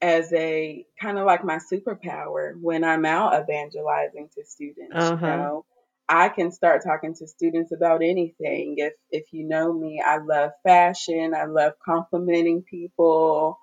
as 0.00 0.32
a 0.32 0.84
kind 1.00 1.18
of 1.18 1.26
like 1.26 1.44
my 1.44 1.58
superpower 1.72 2.52
when 2.60 2.84
I'm 2.84 3.04
out 3.04 3.40
evangelizing 3.40 4.28
to 4.34 4.44
students. 4.44 4.94
Uh-huh. 4.94 5.26
You 5.26 5.32
know, 5.32 5.64
I 6.08 6.28
can 6.28 6.52
start 6.52 6.82
talking 6.84 7.14
to 7.16 7.26
students 7.26 7.72
about 7.72 8.02
anything. 8.02 8.76
If 8.78 8.94
if 9.10 9.32
you 9.32 9.46
know 9.46 9.72
me, 9.72 10.02
I 10.04 10.18
love 10.18 10.52
fashion. 10.62 11.34
I 11.34 11.44
love 11.44 11.72
complimenting 11.84 12.62
people. 12.62 13.58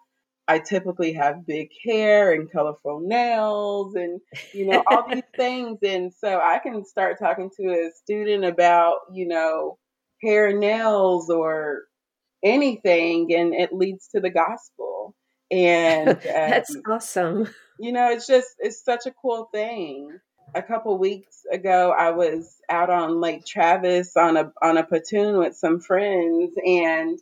I 0.48 0.60
typically 0.60 1.14
have 1.14 1.46
big 1.48 1.70
hair 1.84 2.32
and 2.32 2.52
colorful 2.52 3.02
nails 3.04 3.96
and 3.96 4.22
you 4.54 4.68
know 4.68 4.84
all 4.86 5.08
these 5.10 5.24
things 5.36 5.80
and 5.82 6.14
so 6.14 6.40
I 6.40 6.60
can 6.60 6.86
start 6.86 7.18
talking 7.20 7.50
to 7.58 7.68
a 7.70 7.92
student 8.04 8.46
about, 8.46 8.98
you 9.12 9.28
know, 9.28 9.78
hair 10.22 10.50
and 10.50 10.60
nails 10.60 11.30
or 11.30 11.84
anything 12.44 13.34
and 13.34 13.56
it 13.56 13.74
leads 13.74 14.08
to 14.10 14.20
the 14.20 14.30
gospel 14.30 15.16
and 15.52 16.10
um, 16.10 16.18
that's 16.24 16.76
awesome. 16.90 17.48
You 17.80 17.92
know, 17.92 18.12
it's 18.12 18.28
just 18.28 18.50
it's 18.60 18.84
such 18.84 19.06
a 19.06 19.12
cool 19.12 19.50
thing. 19.52 20.20
A 20.54 20.62
couple 20.62 20.98
weeks 20.98 21.42
ago, 21.52 21.94
I 21.98 22.12
was 22.12 22.56
out 22.70 22.90
on 22.90 23.20
Lake 23.20 23.46
Travis 23.46 24.16
on 24.16 24.38
a 24.38 24.54
on 24.62 24.78
a 24.78 24.84
pontoon 24.84 25.38
with 25.38 25.56
some 25.56 25.82
friends, 25.82 26.54
and 26.66 27.20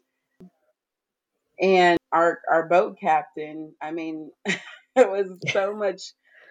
and 1.60 1.98
our 2.14 2.40
our 2.50 2.68
boat 2.68 2.98
captain. 3.00 3.74
I 3.82 3.92
mean, 3.92 4.32
it 4.46 4.60
was 4.96 5.28
so 5.52 5.76
much 5.76 6.02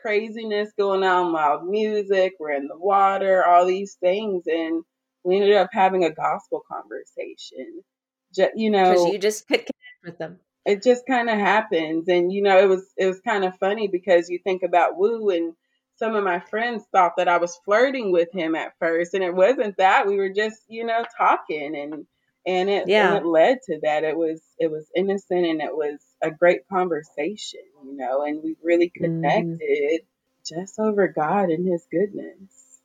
craziness 0.03 0.73
going 0.79 1.05
on, 1.05 1.33
loud 1.33 1.67
music. 1.67 2.35
We're 2.41 2.53
in 2.53 2.69
the 2.69 2.79
water, 2.79 3.45
all 3.45 3.67
these 3.67 3.95
things, 4.01 4.45
and 4.47 4.85
we 5.25 5.37
ended 5.37 5.55
up 5.55 5.71
having 5.73 6.05
a 6.05 6.11
gospel 6.11 6.63
conversation. 6.71 7.83
Just, 8.35 8.53
you 8.57 8.71
know, 8.71 8.93
because 8.93 9.13
you 9.13 9.19
just 9.19 9.47
could 9.47 9.61
connect 9.61 10.05
with 10.05 10.19
them 10.19 10.39
it 10.65 10.83
just 10.83 11.07
kind 11.07 11.29
of 11.29 11.39
happens 11.39 12.09
and 12.09 12.33
you 12.33 12.43
know 12.43 12.59
it 12.59 12.69
was 12.69 12.93
it 12.97 13.07
was 13.07 13.21
kind 13.21 13.45
of 13.45 13.57
funny 13.59 13.89
because 13.89 14.29
you 14.29 14.39
think 14.43 14.63
about 14.63 14.97
woo 14.97 15.31
and 15.31 15.55
some 15.97 16.15
of 16.15 16.25
my 16.25 16.41
friends 16.41 16.85
thought 16.91 17.13
that 17.17 17.29
I 17.29 17.39
was 17.39 17.59
flirting 17.65 18.13
with 18.13 18.33
him 18.33 18.55
at 18.55 18.73
first 18.79 19.15
and 19.15 19.23
it 19.23 19.35
wasn't 19.35 19.77
that 19.77 20.07
we 20.07 20.17
were 20.17 20.31
just 20.31 20.63
you 20.69 20.85
know 20.85 21.05
talking 21.17 21.77
and 21.77 22.07
and 22.47 22.69
it 22.69 22.89
yeah. 22.89 23.15
and 23.15 23.25
it 23.25 23.29
led 23.29 23.59
to 23.65 23.79
that 23.83 24.05
it 24.05 24.17
was 24.17 24.41
it 24.59 24.71
was 24.71 24.87
innocent 24.97 25.47
and 25.47 25.61
it 25.61 25.75
was 25.75 26.01
a 26.23 26.31
great 26.31 26.67
conversation 26.69 27.61
you 27.85 27.97
know 27.97 28.23
and 28.23 28.43
we 28.43 28.57
really 28.63 28.89
mm-hmm. 28.89 29.05
connected 29.05 29.59
mm-hmm. 29.61 30.57
just 30.57 30.79
over 30.79 31.09
God 31.09 31.51
and 31.51 31.67
his 31.67 31.87
goodness 31.91 32.81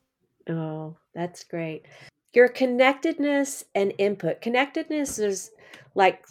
oh 0.48 0.96
that's 1.14 1.44
great 1.44 1.86
your 2.32 2.48
connectedness 2.48 3.64
and 3.74 3.92
input 3.98 4.40
connectedness 4.40 5.18
is 5.18 5.50
like 5.94 6.24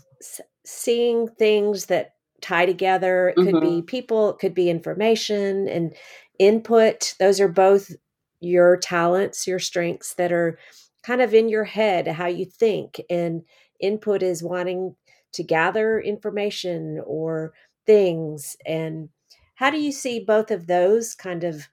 seeing 0.65 1.27
things 1.27 1.85
that 1.85 2.13
tie 2.41 2.65
together. 2.65 3.29
It 3.29 3.35
could 3.35 3.55
mm-hmm. 3.55 3.77
be 3.77 3.81
people, 3.81 4.31
it 4.31 4.39
could 4.39 4.53
be 4.53 4.69
information 4.69 5.67
and 5.67 5.95
input. 6.39 7.15
Those 7.19 7.39
are 7.39 7.47
both 7.47 7.91
your 8.39 8.77
talents, 8.77 9.47
your 9.47 9.59
strengths 9.59 10.13
that 10.15 10.31
are 10.31 10.59
kind 11.07 11.21
of 11.21 11.33
in 11.33 11.47
your 11.47 11.63
head, 11.63 12.05
how 12.05 12.27
you 12.27 12.43
think. 12.43 12.99
And 13.09 13.43
input 13.79 14.21
is 14.21 14.43
wanting 14.43 14.93
to 15.31 15.41
gather 15.41 16.01
information 16.01 17.01
or 17.05 17.53
things. 17.85 18.57
And 18.65 19.07
how 19.55 19.69
do 19.69 19.79
you 19.79 19.93
see 19.93 20.19
both 20.19 20.51
of 20.51 20.67
those 20.67 21.15
kind 21.15 21.45
of 21.45 21.69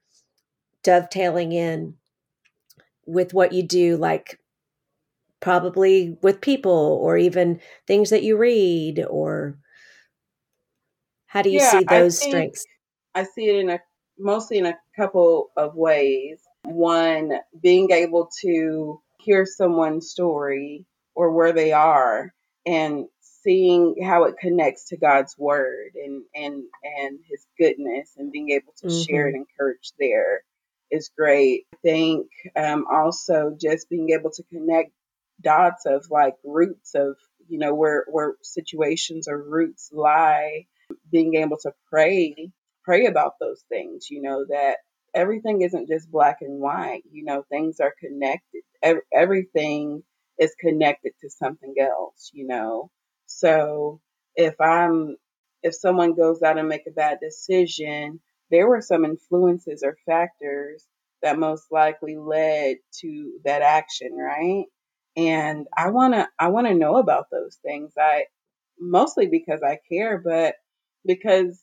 dovetailing 0.85 1.51
in 1.51 1.95
with 3.07 3.35
what 3.35 3.53
you 3.53 3.65
do, 3.65 3.97
like 3.97 4.39
probably 5.41 6.17
with 6.23 6.41
people 6.41 7.01
or 7.03 7.19
even 7.19 7.61
things 7.89 8.11
that 8.11 8.23
you 8.23 8.37
read 8.37 9.05
or 9.11 9.59
how 11.27 11.43
do 11.43 11.51
you 11.51 11.59
yeah, 11.59 11.71
see 11.71 11.85
those 11.85 12.23
I 12.23 12.29
strengths 12.29 12.65
i 13.15 13.25
see 13.25 13.51
it 13.51 13.57
in 13.57 13.69
a 13.69 13.79
mostly 14.19 14.57
in 14.57 14.65
a 14.65 14.79
couple 14.97 15.51
of 15.59 15.75
ways 15.75 16.41
one 16.65 17.33
being 17.61 17.91
able 17.91 18.31
to 18.41 19.03
hear 19.25 19.47
someone's 19.47 20.11
story 20.11 20.87
or 21.15 21.33
where 21.33 21.53
they 21.53 21.73
are 21.73 22.33
and 22.67 23.07
seeing 23.21 24.03
how 24.03 24.25
it 24.25 24.37
connects 24.39 24.89
to 24.89 24.97
God's 24.97 25.37
word 25.39 25.93
and 25.95 26.23
and 26.35 26.65
and 26.83 27.19
his 27.29 27.47
goodness 27.59 28.13
and 28.17 28.33
being 28.33 28.51
able 28.51 28.73
to 28.79 28.87
mm-hmm. 28.87 29.03
share 29.03 29.27
and 29.27 29.37
encourage 29.37 29.93
there 29.99 30.43
is 30.91 31.11
great. 31.17 31.67
I 31.75 31.77
think 31.83 32.27
um, 32.57 32.87
also 32.91 33.57
just 33.61 33.91
being 33.91 34.11
able 34.11 34.31
to 34.31 34.43
connect 34.45 34.93
dots 35.41 35.87
of 35.87 36.07
like 36.11 36.35
roots 36.45 36.95
of 36.95 37.17
you 37.49 37.59
know 37.59 37.75
where 37.75 38.07
where 38.11 38.35
situations 38.43 39.29
or 39.29 39.43
roots 39.43 39.91
lie 39.93 40.67
being 41.11 41.35
able 41.35 41.59
to 41.59 41.73
pray 41.91 42.51
pray 42.85 43.07
about 43.07 43.35
those 43.41 43.63
things 43.69 44.11
you 44.11 44.23
know 44.23 44.45
that 44.49 44.77
everything 45.13 45.63
isn't 45.63 45.89
just 45.89 46.11
black 46.11 46.39
and 46.41 46.61
white 46.61 47.03
you 47.11 47.25
know 47.25 47.45
things 47.51 47.81
are 47.81 47.93
connected 48.01 48.63
everything 49.13 50.03
is 50.39 50.55
connected 50.61 51.13
to 51.21 51.31
something 51.31 51.75
else 51.81 52.31
you 52.33 52.47
know 52.47 52.91
so 53.27 54.01
if 54.37 54.61
i'm 54.61 55.17
if 55.63 55.75
someone 55.75 56.15
goes 56.15 56.43
out 56.43 56.59
and 56.59 56.69
make 56.69 56.87
a 56.87 56.93
bad 56.93 57.19
decision 57.23 58.21
there 58.51 58.69
were 58.69 58.81
some 58.83 59.05
influences 59.05 59.83
or 59.83 59.97
factors 60.07 60.87
that 61.23 61.39
most 61.39 61.65
likely 61.71 62.17
led 62.17 62.77
to 62.93 63.39
that 63.45 63.63
action 63.63 64.15
right 64.17 64.65
and 65.17 65.67
I 65.77 65.91
want 65.91 66.15
to 66.15 66.29
I 66.39 66.49
want 66.49 66.67
to 66.67 66.75
know 66.75 66.97
about 66.97 67.27
those 67.31 67.59
things. 67.63 67.93
I 67.99 68.25
mostly 68.79 69.27
because 69.27 69.63
I 69.63 69.79
care, 69.91 70.19
but 70.19 70.57
because 71.07 71.61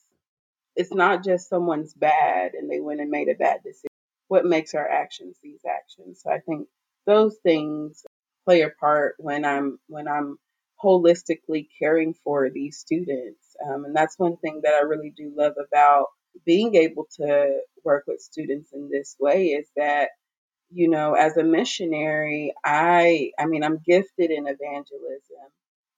it's 0.76 0.94
not 0.94 1.24
just 1.24 1.50
someone's 1.50 1.94
bad 1.94 2.54
and 2.54 2.70
they 2.72 2.80
went 2.80 3.02
and 3.02 3.12
made 3.12 3.30
a 3.30 3.36
bad 3.36 3.60
decision. 3.64 3.88
What 4.30 4.46
makes 4.46 4.74
our 4.74 4.88
actions 4.88 5.38
these 5.44 5.62
actions? 5.70 6.22
So 6.24 6.32
I 6.32 6.40
think 6.40 6.68
those 7.12 7.38
things 7.44 8.06
play 8.46 8.62
a 8.62 8.70
part 8.70 9.16
when 9.20 9.46
I'm 9.46 9.80
when 9.88 10.08
I'm 10.08 10.38
holistically 10.84 11.68
caring 11.80 12.16
for 12.24 12.50
these 12.50 12.78
students. 12.78 13.56
Um, 13.68 13.86
and 13.86 13.96
that's 13.96 14.18
one 14.18 14.38
thing 14.38 14.62
that 14.64 14.74
I 14.74 14.86
really 14.86 15.14
do 15.16 15.32
love 15.36 15.54
about 15.68 16.08
being 16.46 16.76
able 16.76 17.08
to 17.18 17.60
work 17.84 18.06
with 18.08 18.22
students 18.22 18.72
in 18.74 18.90
this 18.90 19.16
way 19.20 19.48
is 19.48 19.68
that 19.76 20.10
you 20.72 20.90
know 20.90 21.14
as 21.14 21.36
a 21.36 21.44
missionary 21.44 22.54
i 22.64 23.32
i 23.38 23.46
mean 23.46 23.64
i'm 23.64 23.80
gifted 23.86 24.32
in 24.32 24.48
evangelism 24.48 25.50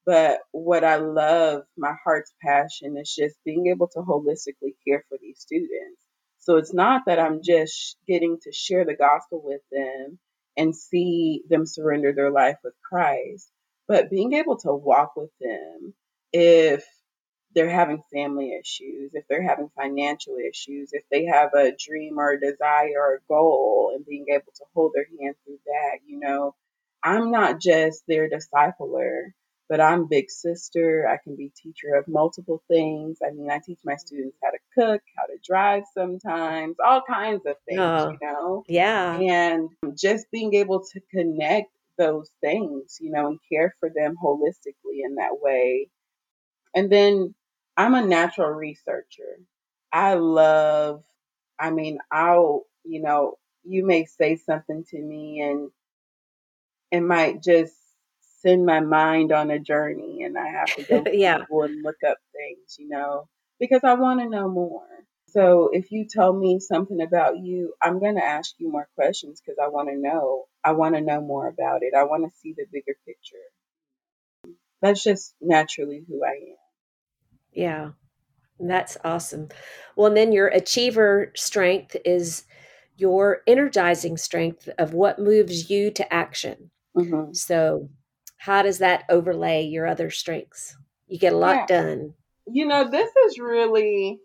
but 0.06 0.40
what 0.52 0.84
i 0.84 0.96
love 0.96 1.64
my 1.78 1.94
heart's 2.04 2.34
passion 2.42 2.98
is 2.98 3.14
just 3.14 3.36
being 3.46 3.68
able 3.68 3.88
to 3.88 4.00
holistically 4.00 4.74
care 4.88 5.04
for 5.08 5.18
these 5.22 5.40
students 5.40 6.02
so 6.40 6.58
it's 6.58 6.74
not 6.74 7.04
that 7.06 7.20
i'm 7.20 7.42
just 7.44 7.98
getting 8.08 8.38
to 8.42 8.52
share 8.52 8.86
the 8.86 8.96
gospel 8.96 9.42
with 9.44 9.62
them 9.72 10.18
and 10.58 10.76
see 10.76 11.44
them 11.50 11.66
surrender 11.66 12.14
their 12.14 12.32
life 12.32 12.58
with 12.64 12.74
christ. 12.88 13.50
But 13.88 14.10
being 14.10 14.34
able 14.34 14.58
to 14.60 14.74
walk 14.74 15.16
with 15.16 15.32
them 15.42 15.94
if 16.32 16.86
they're 17.54 17.70
having 17.70 18.02
family 18.12 18.58
issues, 18.60 19.12
if 19.14 19.26
they're 19.30 19.48
having 19.48 19.70
financial 19.76 20.38
issues, 20.38 20.90
if 20.94 21.04
they 21.12 21.26
have 21.26 21.54
a 21.54 21.74
dream 21.78 22.18
or 22.18 22.32
a 22.32 22.40
desire 22.40 23.00
or 23.00 23.16
a 23.16 23.28
goal 23.28 23.92
and 23.96 24.06
being 24.06 24.26
able 24.30 24.52
to 24.56 24.66
hold 24.74 24.92
their 24.96 25.06
hand 25.22 25.36
through 25.46 25.60
that, 25.66 26.00
you 26.06 26.20
know, 26.20 26.56
I'm 27.04 27.32
not 27.32 27.62
just 27.62 28.04
their 28.08 28.30
discipler, 28.30 29.34
but 29.74 29.82
I'm 29.82 30.06
big 30.06 30.30
sister. 30.30 31.10
I 31.12 31.18
can 31.18 31.36
be 31.36 31.50
teacher 31.56 31.96
of 31.96 32.08
multiple 32.08 32.62
things. 32.68 33.18
I 33.28 33.32
mean, 33.32 33.50
I 33.50 33.58
teach 33.58 33.80
my 33.84 33.96
students 33.96 34.38
how 34.44 34.52
to 34.52 34.60
cook, 34.76 35.02
how 35.18 35.26
to 35.26 35.40
drive 35.44 35.82
sometimes, 35.96 36.76
all 36.86 37.02
kinds 37.02 37.42
of 37.48 37.56
things, 37.68 37.80
Oh, 37.82 38.12
you 38.12 38.18
know, 38.22 38.64
yeah. 38.68 39.18
and 39.18 39.72
just 39.98 40.30
being 40.32 40.54
able 40.54 40.86
to 40.94 41.02
connect 41.10 41.72
those 41.98 42.30
things, 42.40 43.00
you 43.02 43.10
know, 43.10 43.26
and 43.26 43.40
care 43.52 43.74
for 43.80 43.90
them 43.90 44.14
holistically 44.24 45.02
in 45.04 45.16
that 45.16 45.42
way. 45.42 45.90
And 46.76 46.92
then 46.92 47.34
I'm 47.76 47.96
a 47.96 48.06
natural 48.06 48.52
researcher. 48.52 49.40
I 49.92 50.14
love, 50.14 51.04
I 51.60 51.72
mean, 51.72 51.98
I'll, 52.12 52.68
you 52.84 53.02
know, 53.02 53.40
you 53.64 53.84
may 53.84 54.06
say 54.06 54.36
something 54.36 54.86
to 54.92 55.00
me 55.00 55.42
and 55.42 55.72
it 56.92 57.02
might 57.02 57.42
just 57.42 57.74
send 58.46 58.66
my 58.66 58.80
mind 58.80 59.32
on 59.32 59.50
a 59.52 59.60
journey 59.60 60.24
and 60.24 60.38
I 60.38 60.48
have 60.48 60.76
to 60.76 60.84
go 60.84 61.04
yeah. 61.14 61.46
And 61.50 61.84
look 61.84 61.98
up 62.08 62.18
things, 62.34 62.76
you 62.78 62.90
know, 62.90 63.28
because 63.60 63.84
I 63.84 63.94
want 63.94 64.20
to 64.20 64.30
know 64.30 64.50
more. 64.50 64.88
So 65.30 65.70
if 65.72 65.92
you 65.92 66.06
tell 66.08 66.32
me 66.32 66.60
something 66.60 67.02
about 67.02 67.38
you, 67.40 67.74
I'm 67.82 68.00
going 68.00 68.16
to 68.16 68.24
ask 68.24 68.54
you 68.60 68.72
more 68.72 68.88
questions 68.96 69.42
because 69.42 69.58
I 69.64 69.70
want 69.70 69.90
to 69.90 69.98
know. 69.98 70.46
I 70.64 70.74
want 70.74 70.96
to 70.96 71.02
know 71.02 71.22
more 71.22 71.48
about 71.48 71.82
it. 71.82 71.94
I 71.98 72.04
want 72.04 72.24
to 72.24 72.38
see 72.40 72.54
the 72.56 72.66
bigger 72.72 72.96
picture. 73.08 73.38
That's 74.82 75.04
just 75.04 75.34
naturally 75.42 76.04
who 76.08 76.24
I 76.24 76.36
am. 76.52 76.58
Yeah. 77.54 77.90
That's 78.60 78.98
awesome. 79.04 79.50
Well, 79.96 80.08
and 80.08 80.18
then 80.18 80.32
your 80.32 80.48
achiever 80.48 81.32
strength 81.36 81.96
is 82.06 82.44
your 82.96 83.42
energizing 83.48 84.18
strength 84.18 84.70
of 84.78 84.94
what 84.94 85.20
moves 85.20 85.70
you 85.70 85.90
to 85.92 86.14
action. 86.14 86.70
hmm 86.96 87.32
So, 87.34 87.90
how 88.44 88.62
does 88.62 88.80
that 88.80 89.06
overlay 89.08 89.64
your 89.64 89.88
other 89.88 90.10
strengths? 90.12 90.76
You 91.08 91.18
get 91.18 91.32
a 91.32 91.38
lot 91.38 91.60
Yeah. 91.60 91.66
done. 91.66 92.14
You 92.46 92.66
know, 92.66 92.90
this 92.90 93.10
is 93.28 93.40
really 93.40 94.20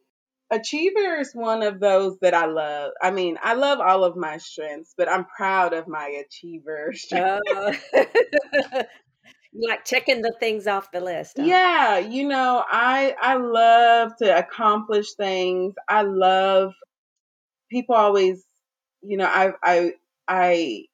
Achiever 0.50 1.20
is 1.20 1.34
one 1.34 1.62
of 1.62 1.78
those 1.78 2.18
that 2.20 2.34
I 2.34 2.46
love. 2.46 2.92
I 3.00 3.12
mean, 3.12 3.38
I 3.40 3.54
love 3.54 3.78
all 3.78 4.02
of 4.02 4.16
my 4.16 4.38
strengths, 4.38 4.92
but 4.96 5.08
I'm 5.08 5.24
proud 5.26 5.72
of 5.72 5.86
my 5.86 6.08
achiever 6.08 6.92
strength. 6.94 7.30
Oh. 7.48 7.72
like 9.54 9.84
checking 9.84 10.22
the 10.22 10.34
things 10.40 10.66
off 10.66 10.90
the 10.90 11.00
list, 11.00 11.36
huh? 11.38 11.44
Yeah, 11.46 11.98
you 11.98 12.26
know, 12.26 12.64
I 12.68 13.14
I 13.20 13.36
love 13.36 14.16
to 14.18 14.36
accomplish 14.36 15.12
things. 15.14 15.74
I 15.88 16.02
love 16.02 16.72
people 17.70 17.94
always, 17.94 18.44
you 19.02 19.16
know, 19.16 19.26
I 19.26 19.52
I 19.62 19.92
I 20.26 20.84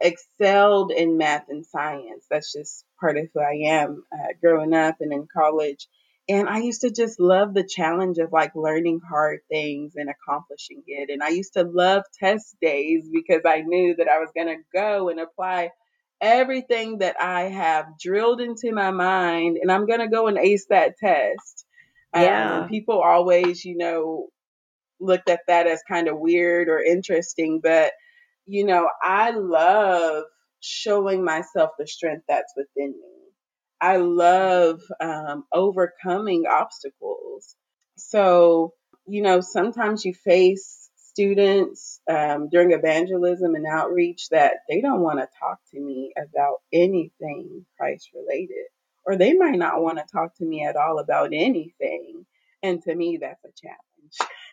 excelled 0.00 0.92
in 0.92 1.16
math 1.18 1.46
and 1.48 1.64
science. 1.64 2.26
That's 2.30 2.52
just 2.52 2.84
part 3.00 3.16
of 3.16 3.26
who 3.34 3.40
I 3.40 3.70
am 3.78 4.04
uh, 4.12 4.28
growing 4.42 4.74
up 4.74 4.96
and 5.00 5.12
in 5.12 5.26
college. 5.32 5.88
And 6.28 6.48
I 6.48 6.58
used 6.58 6.80
to 6.80 6.90
just 6.90 7.20
love 7.20 7.54
the 7.54 7.66
challenge 7.66 8.18
of 8.18 8.32
like 8.32 8.52
learning 8.56 9.00
hard 9.08 9.40
things 9.48 9.94
and 9.96 10.08
accomplishing 10.10 10.82
it. 10.86 11.08
And 11.10 11.22
I 11.22 11.28
used 11.28 11.52
to 11.54 11.62
love 11.62 12.02
test 12.18 12.56
days 12.60 13.08
because 13.12 13.42
I 13.46 13.60
knew 13.60 13.94
that 13.96 14.08
I 14.08 14.18
was 14.18 14.30
going 14.34 14.48
to 14.48 14.62
go 14.74 15.08
and 15.08 15.20
apply 15.20 15.70
everything 16.20 16.98
that 16.98 17.16
I 17.20 17.42
have 17.42 17.86
drilled 18.00 18.40
into 18.40 18.72
my 18.72 18.90
mind 18.90 19.58
and 19.60 19.70
I'm 19.70 19.86
going 19.86 20.00
to 20.00 20.08
go 20.08 20.26
and 20.26 20.38
ace 20.38 20.66
that 20.70 20.96
test. 20.98 21.64
Um, 22.12 22.22
Yeah. 22.22 22.58
and 22.58 22.68
people 22.68 23.00
always, 23.00 23.64
you 23.64 23.76
know, 23.76 24.28
looked 25.00 25.28
at 25.28 25.40
that 25.48 25.66
as 25.66 25.82
kind 25.88 26.08
of 26.08 26.18
weird 26.18 26.68
or 26.68 26.80
interesting, 26.82 27.60
but 27.62 27.92
you 28.46 28.64
know, 28.64 28.88
I 29.02 29.30
love 29.30 30.24
showing 30.60 31.24
myself 31.24 31.70
the 31.78 31.86
strength 31.86 32.24
that's 32.28 32.52
within 32.56 32.90
me. 32.92 33.16
I 33.80 33.98
love 33.98 34.80
um, 35.00 35.44
overcoming 35.52 36.44
obstacles. 36.46 37.56
So, 37.96 38.72
you 39.06 39.22
know, 39.22 39.40
sometimes 39.40 40.04
you 40.04 40.14
face 40.14 40.90
students 40.96 42.00
um, 42.10 42.48
during 42.50 42.72
evangelism 42.72 43.54
and 43.54 43.66
outreach 43.66 44.28
that 44.30 44.54
they 44.68 44.80
don't 44.80 45.00
want 45.00 45.18
to 45.18 45.28
talk 45.38 45.58
to 45.72 45.80
me 45.80 46.12
about 46.16 46.56
anything 46.72 47.64
Christ 47.78 48.10
related, 48.14 48.66
or 49.06 49.16
they 49.16 49.32
might 49.34 49.58
not 49.58 49.82
want 49.82 49.98
to 49.98 50.04
talk 50.12 50.36
to 50.36 50.44
me 50.44 50.64
at 50.64 50.76
all 50.76 50.98
about 50.98 51.32
anything. 51.32 52.26
And 52.62 52.82
to 52.82 52.94
me, 52.94 53.18
that's 53.20 53.44
a 53.44 53.48
challenge. 53.60 54.32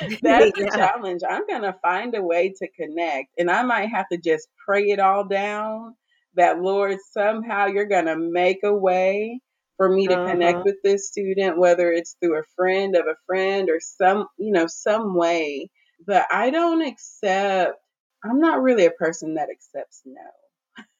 That's 0.22 0.50
a 0.60 0.66
yeah. 0.74 0.78
challenge. 0.78 1.22
I'm 1.28 1.46
going 1.46 1.62
to 1.62 1.76
find 1.82 2.14
a 2.14 2.22
way 2.22 2.54
to 2.58 2.68
connect. 2.72 3.28
And 3.38 3.50
I 3.50 3.62
might 3.62 3.90
have 3.90 4.08
to 4.10 4.18
just 4.18 4.48
pray 4.66 4.84
it 4.90 5.00
all 5.00 5.24
down 5.26 5.94
that, 6.34 6.60
Lord, 6.60 6.98
somehow 7.12 7.66
you're 7.66 7.86
going 7.86 8.06
to 8.06 8.16
make 8.16 8.60
a 8.64 8.74
way 8.74 9.40
for 9.76 9.88
me 9.88 10.08
to 10.08 10.18
connect 10.18 10.60
Uh-huh. 10.60 10.64
with 10.64 10.76
this 10.82 11.08
student, 11.08 11.58
whether 11.58 11.90
it's 11.92 12.16
through 12.20 12.38
a 12.38 12.44
friend 12.56 12.96
of 12.96 13.06
a 13.06 13.16
friend 13.26 13.68
or 13.70 13.80
some, 13.80 14.26
you 14.38 14.52
know, 14.52 14.66
some 14.66 15.14
way. 15.14 15.70
But 16.06 16.26
I 16.30 16.50
don't 16.50 16.82
accept, 16.86 17.78
I'm 18.24 18.40
not 18.40 18.62
really 18.62 18.86
a 18.86 18.90
person 18.90 19.34
that 19.34 19.48
accepts 19.50 20.02
no 20.04 20.20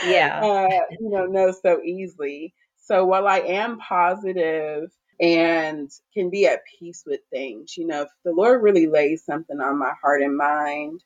Yeah. 0.00 0.46
uh, 0.46 0.66
you 0.98 1.10
know, 1.10 1.26
no 1.26 1.52
so 1.52 1.80
easily. 1.82 2.54
So 2.76 3.04
while 3.04 3.26
I 3.26 3.38
am 3.38 3.78
positive 3.78 4.90
and 5.20 5.90
can 6.12 6.30
be 6.30 6.46
at 6.46 6.60
peace 6.78 7.04
with 7.06 7.20
things, 7.30 7.76
you 7.76 7.86
know, 7.86 8.02
if 8.02 8.08
the 8.24 8.32
Lord 8.32 8.62
really 8.62 8.86
lays 8.86 9.24
something 9.24 9.60
on 9.60 9.78
my 9.78 9.92
heart 10.00 10.22
and 10.22 10.36
mind, 10.36 11.02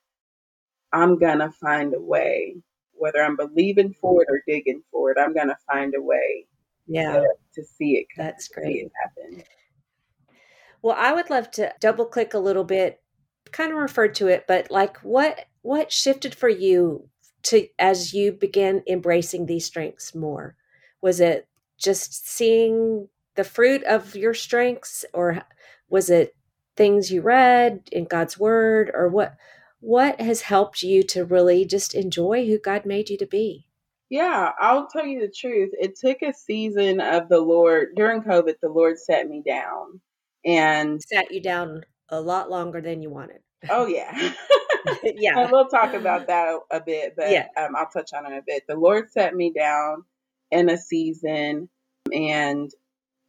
I'm 0.92 1.18
gonna 1.18 1.52
find 1.52 1.94
a 1.94 2.00
way. 2.00 2.56
Whether 2.92 3.22
I'm 3.22 3.36
believing 3.36 3.94
for 3.94 4.22
it 4.22 4.28
or 4.28 4.42
digging 4.46 4.82
for 4.90 5.10
it, 5.10 5.18
I'm 5.18 5.34
gonna 5.34 5.58
find 5.70 5.94
a 5.96 6.02
way 6.02 6.46
Yeah. 6.86 7.12
to, 7.12 7.28
to 7.54 7.64
see 7.64 7.92
it 7.98 8.06
come, 8.14 8.26
That's 8.26 8.48
great. 8.48 8.86
it 8.86 8.92
happen. 9.02 9.44
Well, 10.82 10.96
I 10.98 11.12
would 11.12 11.30
love 11.30 11.50
to 11.52 11.72
double 11.80 12.06
click 12.06 12.34
a 12.34 12.38
little 12.38 12.64
bit, 12.64 13.00
kind 13.52 13.72
of 13.72 13.78
refer 13.78 14.08
to 14.08 14.28
it, 14.28 14.46
but 14.48 14.70
like 14.70 14.98
what 14.98 15.46
what 15.62 15.92
shifted 15.92 16.34
for 16.34 16.48
you 16.48 17.08
to 17.44 17.68
as 17.78 18.12
you 18.14 18.32
began 18.32 18.82
embracing 18.88 19.46
these 19.46 19.66
strengths 19.66 20.14
more? 20.14 20.56
Was 21.02 21.20
it 21.20 21.48
just 21.78 22.26
seeing 22.28 23.08
the 23.40 23.44
fruit 23.44 23.82
of 23.84 24.14
your 24.14 24.34
strengths 24.34 25.02
or 25.14 25.40
was 25.88 26.10
it 26.10 26.36
things 26.76 27.10
you 27.10 27.22
read 27.22 27.80
in 27.90 28.04
God's 28.04 28.38
word 28.38 28.90
or 28.92 29.08
what 29.08 29.34
what 29.80 30.20
has 30.20 30.42
helped 30.42 30.82
you 30.82 31.02
to 31.04 31.24
really 31.24 31.64
just 31.64 31.94
enjoy 31.94 32.46
who 32.46 32.58
God 32.58 32.84
made 32.84 33.08
you 33.08 33.16
to 33.16 33.26
be? 33.26 33.66
Yeah, 34.10 34.52
I'll 34.60 34.88
tell 34.88 35.06
you 35.06 35.20
the 35.20 35.32
truth. 35.34 35.70
It 35.72 35.96
took 35.96 36.20
a 36.20 36.34
season 36.34 37.00
of 37.00 37.30
the 37.30 37.40
Lord 37.40 37.94
during 37.96 38.22
COVID. 38.22 38.56
The 38.60 38.68
Lord 38.68 38.98
set 38.98 39.26
me 39.26 39.42
down, 39.42 40.02
and 40.44 41.00
Sat 41.02 41.32
you 41.32 41.40
down 41.40 41.84
a 42.10 42.20
lot 42.20 42.50
longer 42.50 42.82
than 42.82 43.00
you 43.00 43.08
wanted. 43.08 43.40
oh 43.70 43.86
yeah. 43.86 44.12
yeah. 45.02 45.40
And 45.40 45.50
we'll 45.50 45.68
talk 45.68 45.94
about 45.94 46.26
that 46.26 46.58
a 46.70 46.80
bit, 46.80 47.14
but 47.16 47.30
Yeah. 47.30 47.46
um, 47.56 47.74
I'll 47.74 47.88
touch 47.88 48.10
on 48.12 48.30
it 48.30 48.36
a 48.36 48.42
bit. 48.46 48.64
The 48.68 48.76
Lord 48.76 49.10
set 49.10 49.34
me 49.34 49.50
down 49.50 50.04
in 50.50 50.68
a 50.68 50.76
season, 50.76 51.70
and 52.12 52.70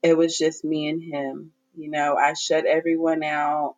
it 0.03 0.17
was 0.17 0.37
just 0.37 0.63
me 0.63 0.89
and 0.89 1.01
Him. 1.01 1.51
You 1.75 1.89
know, 1.89 2.15
I 2.15 2.33
shut 2.33 2.65
everyone 2.65 3.23
out. 3.23 3.75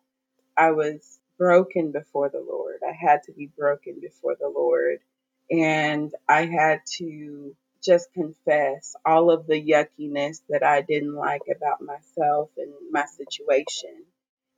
I 0.56 0.72
was 0.72 1.18
broken 1.38 1.92
before 1.92 2.28
the 2.28 2.44
Lord. 2.46 2.76
I 2.86 2.92
had 2.92 3.24
to 3.24 3.32
be 3.32 3.46
broken 3.46 3.98
before 4.00 4.36
the 4.38 4.48
Lord. 4.48 4.98
And 5.50 6.12
I 6.28 6.46
had 6.46 6.80
to 6.98 7.54
just 7.84 8.12
confess 8.14 8.96
all 9.04 9.30
of 9.30 9.46
the 9.46 9.60
yuckiness 9.60 10.40
that 10.48 10.62
I 10.62 10.80
didn't 10.80 11.14
like 11.14 11.42
about 11.54 11.82
myself 11.82 12.50
and 12.56 12.72
my 12.90 13.04
situation. 13.06 14.04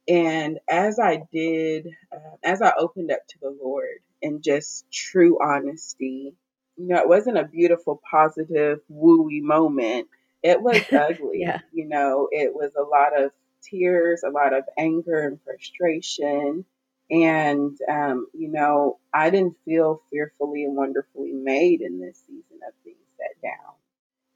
And 0.08 0.60
as 0.68 0.98
I 1.00 1.22
did, 1.32 1.88
uh, 2.12 2.36
as 2.44 2.62
I 2.62 2.72
opened 2.78 3.10
up 3.10 3.26
to 3.28 3.38
the 3.40 3.56
Lord 3.62 3.98
in 4.22 4.42
just 4.42 4.90
true 4.92 5.38
honesty, 5.42 6.34
you 6.76 6.88
know, 6.88 6.98
it 6.98 7.08
wasn't 7.08 7.38
a 7.38 7.44
beautiful, 7.44 8.00
positive, 8.08 8.80
wooey 8.92 9.42
moment. 9.42 10.08
It 10.42 10.60
was 10.62 10.82
ugly. 10.92 11.40
yeah. 11.40 11.60
You 11.72 11.86
know, 11.86 12.28
it 12.30 12.54
was 12.54 12.72
a 12.76 12.82
lot 12.82 13.18
of 13.20 13.30
tears, 13.62 14.22
a 14.24 14.30
lot 14.30 14.52
of 14.54 14.64
anger 14.78 15.20
and 15.20 15.40
frustration. 15.44 16.64
And, 17.10 17.78
um, 17.88 18.26
you 18.34 18.48
know, 18.48 18.98
I 19.14 19.30
didn't 19.30 19.56
feel 19.64 20.02
fearfully 20.10 20.64
and 20.64 20.76
wonderfully 20.76 21.32
made 21.32 21.80
in 21.80 22.00
this 22.00 22.18
season 22.26 22.60
of 22.66 22.74
being 22.84 22.96
set 23.16 23.40
down. 23.42 23.74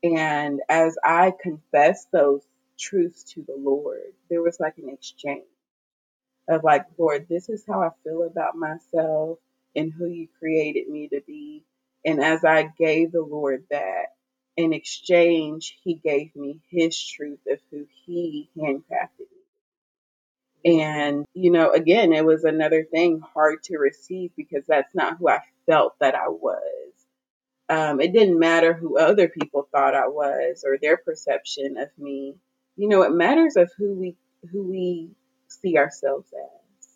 And 0.03 0.61
as 0.69 0.97
I 1.05 1.33
confessed 1.41 2.11
those 2.13 2.43
truths 2.79 3.25
to 3.35 3.43
the 3.43 3.57
Lord, 3.59 4.15
there 4.29 4.43
was 4.43 4.59
like 4.61 4.79
an 4.79 4.89
exchange 4.89 5.45
of 6.49 6.65
like, 6.65 6.87
Lord, 6.99 7.27
this 7.29 7.49
is 7.49 7.65
how 7.69 7.83
I 7.83 7.91
feel 8.05 8.23
about 8.25 8.57
myself 8.57 9.39
and 9.77 9.93
who 9.93 10.07
you 10.07 10.29
created 10.39 10.89
me 10.89 11.09
to 11.09 11.21
be. 11.27 11.65
And 12.05 12.23
as 12.23 12.45
I 12.45 12.71
gave 12.79 13.13
the 13.13 13.23
Lord 13.23 13.65
that, 13.71 14.15
in 14.61 14.73
exchange, 14.75 15.79
He 15.83 15.95
gave 15.95 16.37
me 16.37 16.61
His 16.71 16.99
truth 17.05 17.41
of 17.51 17.61
who 17.71 17.87
He 18.07 18.51
handcrafted 18.57 19.21
me. 20.65 20.81
And, 20.81 21.27
you 21.35 21.51
know, 21.51 21.73
again, 21.73 22.13
it 22.13 22.25
was 22.25 22.45
another 22.45 22.85
thing 22.85 23.21
hard 23.35 23.63
to 23.65 23.79
receive 23.79 24.31
because 24.37 24.65
that's 24.69 24.95
not 24.95 25.19
who 25.19 25.29
I 25.29 25.41
felt 25.67 25.95
that 26.01 26.15
I 26.15 26.29
was. 26.29 26.93
Um, 27.69 28.01
it 28.01 28.13
didn't 28.13 28.39
matter 28.39 28.75
who 28.75 28.99
other 28.99 29.29
people 29.29 29.69
thought 29.73 29.95
I 29.95 30.09
was 30.09 30.65
or 30.67 30.79
their 30.79 30.97
perception 30.99 31.79
of 31.79 31.89
me. 31.99 32.37
You 32.77 32.89
know, 32.89 33.03
it 33.03 33.13
matters 33.13 33.57
of 33.57 33.71
who 33.79 33.95
we 33.95 34.17
who 34.53 34.65
we 34.69 35.11
see 35.49 35.79
ourselves 35.79 36.33
as 36.33 36.89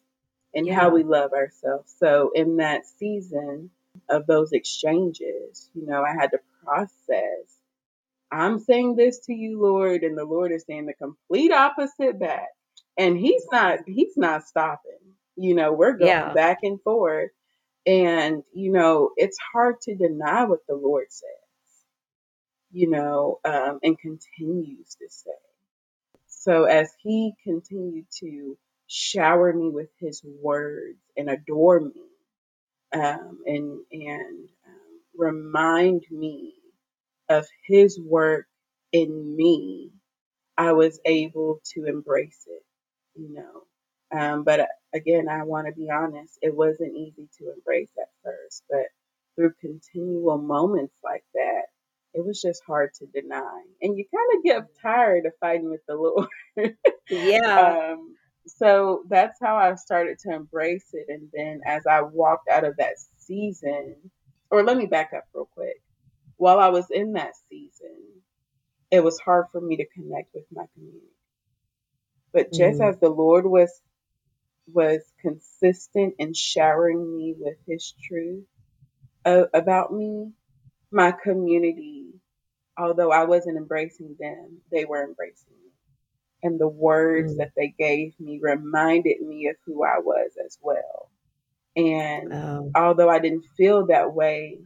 and 0.54 0.66
Yeah. 0.66 0.74
how 0.76 0.90
we 0.90 1.04
love 1.04 1.32
ourselves. 1.32 1.94
So 1.98 2.30
in 2.34 2.56
that 2.58 2.86
season 2.86 3.70
of 4.08 4.26
those 4.26 4.52
exchanges, 4.52 5.70
you 5.74 5.86
know, 5.86 6.02
I 6.04 6.14
had 6.14 6.32
to 6.32 6.40
process. 6.64 7.58
I'm 8.32 8.60
saying 8.60 8.96
this 8.96 9.20
to 9.26 9.34
you, 9.34 9.60
Lord, 9.62 10.02
and 10.04 10.18
the 10.18 10.24
Lord 10.26 10.52
is 10.52 10.64
saying 10.66 10.86
the 10.86 10.94
complete 10.94 11.52
opposite 11.52 12.20
back. 12.20 12.48
And 12.98 13.18
he's 13.18 13.46
not 13.52 13.80
he's 13.86 14.16
not 14.16 14.46
stopping. 14.46 14.92
You 15.36 15.54
know, 15.54 15.72
we're 15.72 15.98
going 15.98 16.30
Yeah. 16.30 16.32
back 16.32 16.58
and 16.62 16.80
forth. 16.82 17.30
And, 17.86 18.42
you 18.54 18.72
know, 18.72 19.10
it's 19.16 19.38
hard 19.52 19.80
to 19.82 19.96
deny 19.96 20.44
what 20.44 20.60
the 20.68 20.76
Lord 20.76 21.06
says, 21.10 21.28
you 22.72 22.90
know, 22.90 23.40
um, 23.44 23.80
and 23.82 23.98
continues 23.98 24.96
to 24.96 25.08
say. 25.08 25.32
So 26.28 26.64
as 26.64 26.92
he 27.02 27.32
continued 27.44 28.06
to 28.20 28.58
shower 28.88 29.52
me 29.52 29.70
with 29.70 29.90
his 30.00 30.22
words 30.24 30.98
and 31.16 31.30
adore 31.30 31.80
me, 31.80 31.92
um, 32.94 33.40
and 33.46 33.80
and 33.92 34.48
remind 35.16 36.04
me 36.10 36.54
of 37.28 37.46
his 37.66 37.98
work 37.98 38.46
in 38.92 39.36
me, 39.36 39.90
I 40.56 40.72
was 40.72 41.00
able 41.04 41.60
to 41.74 41.86
embrace 41.86 42.46
it, 42.46 42.62
you 43.14 43.34
know. 43.34 44.18
Um, 44.18 44.44
but 44.44 44.60
uh, 44.60 44.66
again, 44.94 45.28
I 45.28 45.42
want 45.42 45.66
to 45.66 45.72
be 45.72 45.90
honest, 45.90 46.38
it 46.42 46.54
wasn't 46.54 46.96
easy 46.96 47.28
to 47.38 47.52
embrace 47.52 47.90
at 47.98 48.08
first, 48.22 48.62
but 48.70 48.86
through 49.34 49.54
continual 49.60 50.38
moments 50.38 50.94
like 51.02 51.24
that, 51.34 51.62
it 52.14 52.24
was 52.24 52.40
just 52.40 52.62
hard 52.66 52.90
to 52.94 53.06
deny. 53.06 53.62
And 53.82 53.98
you 53.98 54.04
kind 54.14 54.38
of 54.38 54.44
get 54.44 54.80
tired 54.80 55.26
of 55.26 55.32
fighting 55.40 55.70
with 55.70 55.80
the 55.88 55.96
Lord. 55.96 56.28
Yeah. 57.10 57.92
um, 57.92 58.16
so 58.46 59.04
that's 59.08 59.38
how 59.42 59.56
I 59.56 59.74
started 59.74 60.18
to 60.20 60.34
embrace 60.34 60.88
it. 60.92 61.06
And 61.08 61.28
then 61.32 61.60
as 61.66 61.86
I 61.86 62.02
walked 62.02 62.48
out 62.48 62.64
of 62.64 62.76
that 62.76 62.94
season, 63.18 63.96
or 64.50 64.64
let 64.64 64.76
me 64.76 64.86
back 64.86 65.12
up 65.16 65.24
real 65.34 65.48
quick. 65.54 65.82
While 66.36 66.60
I 66.60 66.70
was 66.70 66.86
in 66.90 67.14
that 67.14 67.34
season, 67.50 67.96
it 68.90 69.04
was 69.04 69.20
hard 69.20 69.46
for 69.52 69.60
me 69.60 69.76
to 69.78 69.86
connect 69.88 70.34
with 70.34 70.44
my 70.52 70.64
community. 70.74 71.12
But 72.32 72.52
just 72.52 72.80
Mm. 72.80 72.80
as 72.80 72.98
the 73.00 73.10
Lord 73.10 73.46
was 73.46 73.70
was 74.72 75.02
consistent 75.20 76.14
in 76.18 76.34
showering 76.34 77.16
me 77.16 77.34
with 77.38 77.56
His 77.66 77.94
truth 78.08 78.44
uh, 79.26 79.44
about 79.54 79.92
me, 79.92 80.32
my 80.92 81.12
community, 81.12 82.06
although 82.78 83.12
I 83.12 83.24
wasn't 83.24 83.58
embracing 83.58 84.16
them, 84.20 84.62
they 84.72 84.84
were 84.84 85.04
embracing 85.04 85.52
me. 85.62 85.70
And 86.42 86.60
the 86.60 86.68
words 86.68 87.34
Mm. 87.34 87.38
that 87.38 87.52
they 87.56 87.74
gave 87.78 88.18
me 88.20 88.40
reminded 88.42 89.20
me 89.22 89.48
of 89.48 89.56
who 89.66 89.84
I 89.84 90.00
was 90.00 90.32
as 90.44 90.58
well. 90.62 91.10
And 91.76 92.32
Oh. 92.32 92.72
although 92.74 93.10
I 93.10 93.18
didn't 93.20 93.44
feel 93.56 93.86
that 93.86 94.14
way, 94.14 94.58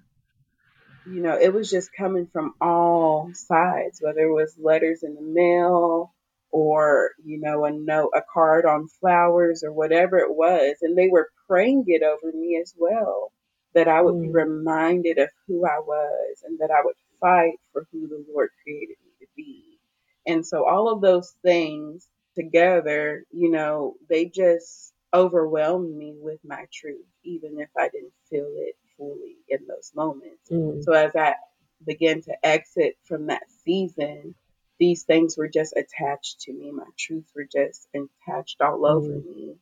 you 1.04 1.22
know, 1.22 1.38
it 1.40 1.52
was 1.52 1.70
just 1.70 1.90
coming 1.96 2.28
from 2.32 2.54
all 2.60 3.30
sides, 3.34 4.00
whether 4.02 4.20
it 4.20 4.32
was 4.34 4.56
letters 4.62 5.02
in 5.02 5.14
the 5.14 5.22
mail 5.22 6.14
or, 6.50 7.12
you 7.24 7.40
know, 7.40 7.64
a 7.64 7.72
note, 7.72 8.10
a 8.14 8.22
card 8.32 8.66
on 8.66 8.88
flowers 9.00 9.62
or 9.64 9.72
whatever 9.72 10.18
it 10.18 10.34
was. 10.34 10.76
And 10.82 10.96
they 10.96 11.08
were 11.08 11.30
praying 11.48 11.84
it 11.86 12.02
over 12.02 12.36
me 12.36 12.58
as 12.62 12.74
well, 12.78 13.32
that 13.74 13.88
I 13.88 14.02
would 14.02 14.18
be 14.20 14.28
Mm. 14.28 14.32
reminded 14.32 15.18
of 15.18 15.30
who 15.46 15.64
I 15.66 15.78
was 15.80 16.42
and 16.44 16.58
that 16.60 16.70
I 16.70 16.84
would 16.84 16.96
fight 17.20 17.54
for 17.72 17.86
who 17.92 18.08
the 18.08 18.24
Lord 18.32 18.50
created 18.62 18.96
me 19.04 19.12
to 19.20 19.26
be. 19.36 19.78
And 20.26 20.46
so 20.46 20.66
all 20.68 20.92
of 20.92 21.00
those 21.00 21.34
things 21.42 22.06
together, 22.36 23.24
you 23.32 23.50
know, 23.50 23.94
they 24.10 24.26
just 24.26 24.92
overwhelmed 25.14 25.96
me 25.96 26.14
with 26.18 26.40
my 26.44 26.66
truth, 26.72 27.06
even 27.24 27.58
if 27.58 27.68
I 27.76 27.88
didn't 27.88 28.12
feel 28.28 28.48
it 28.56 28.76
fully 28.96 29.36
in 29.48 29.66
those 29.66 29.92
moments. 29.94 30.50
Mm. 30.50 30.82
So 30.84 30.92
as 30.92 31.14
I 31.16 31.34
began 31.86 32.22
to 32.22 32.46
exit 32.46 32.96
from 33.04 33.26
that 33.26 33.44
season, 33.64 34.34
these 34.78 35.04
things 35.04 35.36
were 35.36 35.48
just 35.48 35.74
attached 35.76 36.40
to 36.42 36.52
me. 36.52 36.70
My 36.70 36.84
truths 36.96 37.32
were 37.34 37.48
just 37.50 37.88
attached 37.94 38.60
all 38.60 38.86
over 38.86 39.08
Mm. 39.08 39.24
me. 39.26 39.56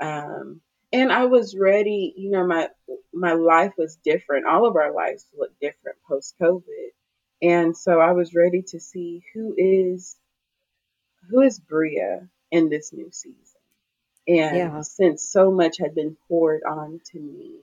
Um, 0.00 0.60
and 0.92 1.10
I 1.12 1.24
was 1.26 1.56
ready, 1.56 2.14
you 2.16 2.30
know, 2.30 2.46
my 2.46 2.68
my 3.14 3.32
life 3.32 3.72
was 3.78 3.96
different. 3.96 4.46
All 4.46 4.66
of 4.66 4.76
our 4.76 4.92
lives 4.92 5.26
look 5.36 5.58
different 5.60 5.98
post 6.06 6.34
COVID. 6.40 6.90
And 7.40 7.76
so 7.76 8.00
I 8.00 8.12
was 8.12 8.34
ready 8.34 8.62
to 8.68 8.80
see 8.80 9.22
who 9.34 9.54
is 9.56 10.16
who 11.28 11.40
is 11.40 11.58
Bria 11.58 12.28
in 12.50 12.68
this 12.68 12.92
new 12.92 13.10
season. 13.10 13.51
And 14.28 14.56
Yeah. 14.56 14.80
since 14.82 15.22
so 15.22 15.50
much 15.50 15.78
had 15.78 15.94
been 15.94 16.16
poured 16.28 16.62
on 16.64 17.00
to 17.12 17.20
me, 17.20 17.60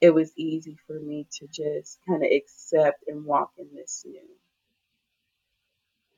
it 0.00 0.10
was 0.10 0.32
easy 0.36 0.76
for 0.86 1.00
me 1.00 1.26
to 1.32 1.48
just 1.48 1.98
kind 2.06 2.24
of 2.24 2.30
accept 2.30 3.04
and 3.08 3.24
walk 3.24 3.52
in 3.58 3.74
this 3.74 4.04
new. 4.06 4.28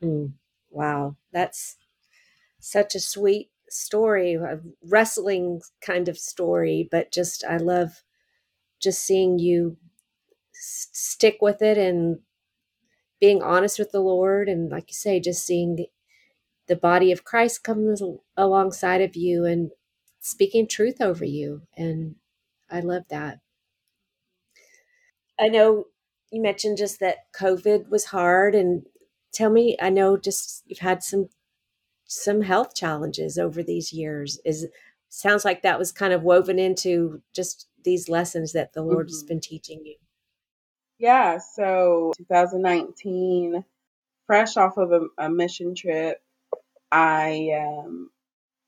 Mm. 0.02 0.32
Wow. 0.70 1.16
That's 1.32 1.76
such 2.60 2.94
a 2.94 3.00
sweet 3.00 3.50
story, 3.70 4.34
a 4.34 4.60
wrestling 4.84 5.62
kind 5.82 6.08
of 6.08 6.18
story, 6.18 6.88
but 6.90 7.12
just 7.12 7.44
I 7.44 7.58
love 7.58 8.02
just 8.80 9.02
seeing 9.02 9.38
you 9.38 9.78
s- 10.54 10.88
stick 10.92 11.38
with 11.42 11.62
it 11.62 11.78
and 11.78 12.20
being 13.20 13.42
honest 13.42 13.78
with 13.78 13.90
the 13.92 14.00
Lord 14.00 14.48
and 14.48 14.70
like 14.70 14.90
you 14.90 14.94
say 14.94 15.20
just 15.20 15.44
seeing 15.44 15.86
the 16.68 16.76
body 16.76 17.12
of 17.12 17.24
Christ 17.24 17.64
comes 17.64 18.02
al- 18.02 18.24
alongside 18.36 19.00
of 19.02 19.16
you 19.16 19.44
and 19.46 19.70
speaking 20.22 20.68
truth 20.68 21.02
over 21.02 21.24
you 21.26 21.62
and 21.76 22.16
I 22.70 22.80
love 22.80 23.04
that. 23.10 23.40
I 25.38 25.48
know 25.48 25.86
you 26.30 26.40
mentioned 26.40 26.78
just 26.78 27.00
that 27.00 27.30
COVID 27.32 27.88
was 27.90 28.06
hard 28.06 28.54
and 28.54 28.86
tell 29.32 29.50
me 29.50 29.76
I 29.80 29.90
know 29.90 30.16
just 30.16 30.62
you've 30.66 30.78
had 30.78 31.02
some 31.02 31.28
some 32.06 32.42
health 32.42 32.74
challenges 32.74 33.38
over 33.38 33.62
these 33.62 33.92
years 33.92 34.40
is 34.44 34.68
sounds 35.08 35.44
like 35.44 35.62
that 35.62 35.78
was 35.78 35.92
kind 35.92 36.12
of 36.14 36.22
woven 36.24 36.58
into 36.58 37.22
just 37.34 37.68
these 37.84 38.08
lessons 38.08 38.52
that 38.52 38.74
the 38.74 38.82
Lord 38.82 39.08
has 39.08 39.22
hmm 39.22 39.28
been 39.28 39.40
teaching 39.40 39.84
you. 39.86 39.96
Yeah, 40.98 41.38
so 41.38 42.12
2019, 42.16 43.64
fresh 44.26 44.56
off 44.56 44.76
of 44.76 44.92
a, 44.92 45.08
a 45.18 45.28
mission 45.30 45.74
trip, 45.74 46.22
I 46.92 47.50
um, 47.60 48.10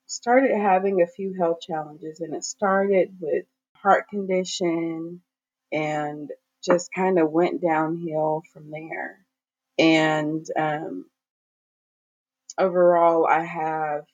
started 0.05 0.55
having 0.55 1.01
a 1.01 1.07
few 1.07 1.33
health 1.33 1.61
challenges, 1.61 2.19
and 2.19 2.33
it 2.33 2.43
started 2.43 3.17
with 3.19 3.45
heart 3.73 4.07
condition 4.09 5.21
and 5.71 6.29
just 6.63 6.91
kind 6.93 7.19
of 7.19 7.31
went 7.31 7.61
downhill 7.61 8.43
from 8.53 8.71
there. 8.71 9.19
And 9.77 10.45
um, 10.57 11.05
overall, 12.57 13.27
I 13.27 13.43
have 13.43 14.05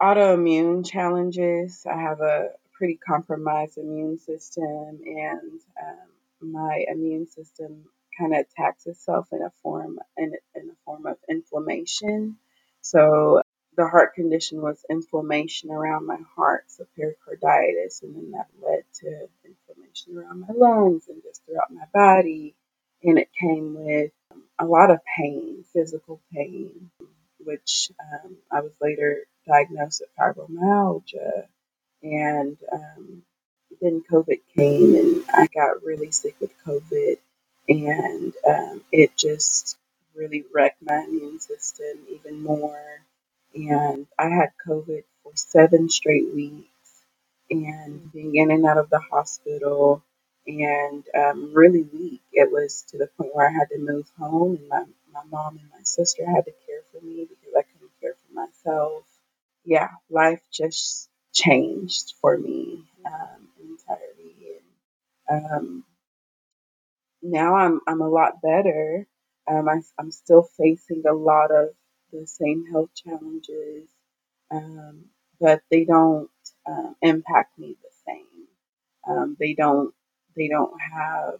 autoimmune 0.00 0.88
challenges. 0.88 1.86
I 1.90 2.00
have 2.00 2.20
a 2.20 2.50
pretty 2.72 2.98
compromised 3.06 3.78
immune 3.78 4.18
system, 4.18 5.00
and 5.04 5.60
um, 5.82 6.52
my 6.52 6.84
immune 6.88 7.26
system 7.26 7.84
kind 8.18 8.34
of 8.34 8.40
attacks 8.40 8.86
itself 8.86 9.28
in 9.32 9.42
a 9.42 9.50
form 9.62 9.98
in, 10.16 10.32
in 10.54 10.70
a 10.70 10.74
form 10.84 11.06
of 11.06 11.16
inflammation. 11.28 12.36
So 12.80 13.42
the 13.80 13.88
heart 13.88 14.14
condition 14.14 14.60
was 14.60 14.84
inflammation 14.90 15.70
around 15.70 16.06
my 16.06 16.18
heart, 16.36 16.64
so 16.66 16.84
pericarditis, 16.96 18.02
and 18.02 18.14
then 18.14 18.30
that 18.32 18.48
led 18.62 18.84
to 18.92 19.26
inflammation 19.42 20.18
around 20.18 20.40
my 20.40 20.54
lungs 20.54 21.08
and 21.08 21.22
just 21.22 21.42
throughout 21.46 21.72
my 21.72 21.86
body. 21.94 22.54
and 23.02 23.18
it 23.18 23.30
came 23.40 23.74
with 23.74 24.12
a 24.58 24.66
lot 24.66 24.90
of 24.90 24.98
pain, 25.16 25.64
physical 25.72 26.20
pain, 26.30 26.90
which 27.38 27.90
um, 27.98 28.36
I 28.52 28.60
was 28.60 28.72
later 28.82 29.20
diagnosed 29.46 30.02
with 30.02 30.10
fibromyalgia. 30.18 31.46
And 32.02 32.58
um, 32.70 33.22
then 33.80 34.02
COVID 34.12 34.40
came, 34.54 34.94
and 34.94 35.24
I 35.32 35.46
got 35.54 35.82
really 35.82 36.10
sick 36.10 36.34
with 36.38 36.52
COVID, 36.66 37.16
and 37.66 38.34
um, 38.46 38.82
it 38.92 39.16
just 39.16 39.78
really 40.14 40.44
wrecked 40.52 40.82
my 40.82 41.02
immune 41.08 41.40
system 41.40 41.96
even 42.10 42.42
more. 42.42 43.00
And 43.54 44.06
I 44.18 44.28
had 44.28 44.50
COVID 44.66 45.04
for 45.22 45.32
seven 45.36 45.88
straight 45.90 46.32
weeks, 46.34 46.68
and 47.50 48.12
being 48.12 48.36
in 48.36 48.50
and 48.50 48.66
out 48.66 48.78
of 48.78 48.90
the 48.90 49.00
hospital, 49.00 50.04
and 50.46 51.04
um, 51.16 51.52
really 51.54 51.82
weak. 51.82 52.22
It 52.32 52.50
was 52.52 52.82
to 52.90 52.98
the 52.98 53.08
point 53.18 53.34
where 53.34 53.48
I 53.48 53.52
had 53.52 53.68
to 53.70 53.78
move 53.78 54.10
home, 54.18 54.56
and 54.56 54.68
my, 54.68 54.84
my 55.12 55.22
mom 55.30 55.58
and 55.58 55.68
my 55.70 55.82
sister 55.82 56.24
had 56.26 56.44
to 56.46 56.52
care 56.66 56.82
for 56.92 57.04
me 57.04 57.26
because 57.28 57.54
I 57.56 57.62
couldn't 57.62 57.92
care 58.00 58.14
for 58.26 58.32
myself. 58.34 59.04
Yeah, 59.64 59.88
life 60.10 60.40
just 60.52 61.08
changed 61.32 62.14
for 62.20 62.36
me 62.38 62.84
um, 63.06 63.48
entirely. 63.60 64.60
And 65.28 65.52
um, 65.52 65.84
now 67.22 67.56
I'm 67.56 67.80
I'm 67.86 68.00
a 68.00 68.08
lot 68.08 68.42
better. 68.42 69.06
Um, 69.48 69.68
I, 69.68 69.80
I'm 69.98 70.10
still 70.10 70.42
facing 70.42 71.02
a 71.08 71.12
lot 71.14 71.50
of 71.50 71.70
the 72.12 72.26
same 72.26 72.66
health 72.72 72.90
challenges, 72.94 73.88
um, 74.50 75.06
but 75.40 75.62
they 75.70 75.84
don't 75.84 76.30
um, 76.66 76.96
impact 77.02 77.58
me 77.58 77.76
the 77.82 77.90
same. 78.06 78.46
Um, 79.08 79.36
they 79.38 79.54
don't 79.54 79.94
they 80.36 80.48
don't 80.48 80.74
have 80.80 81.34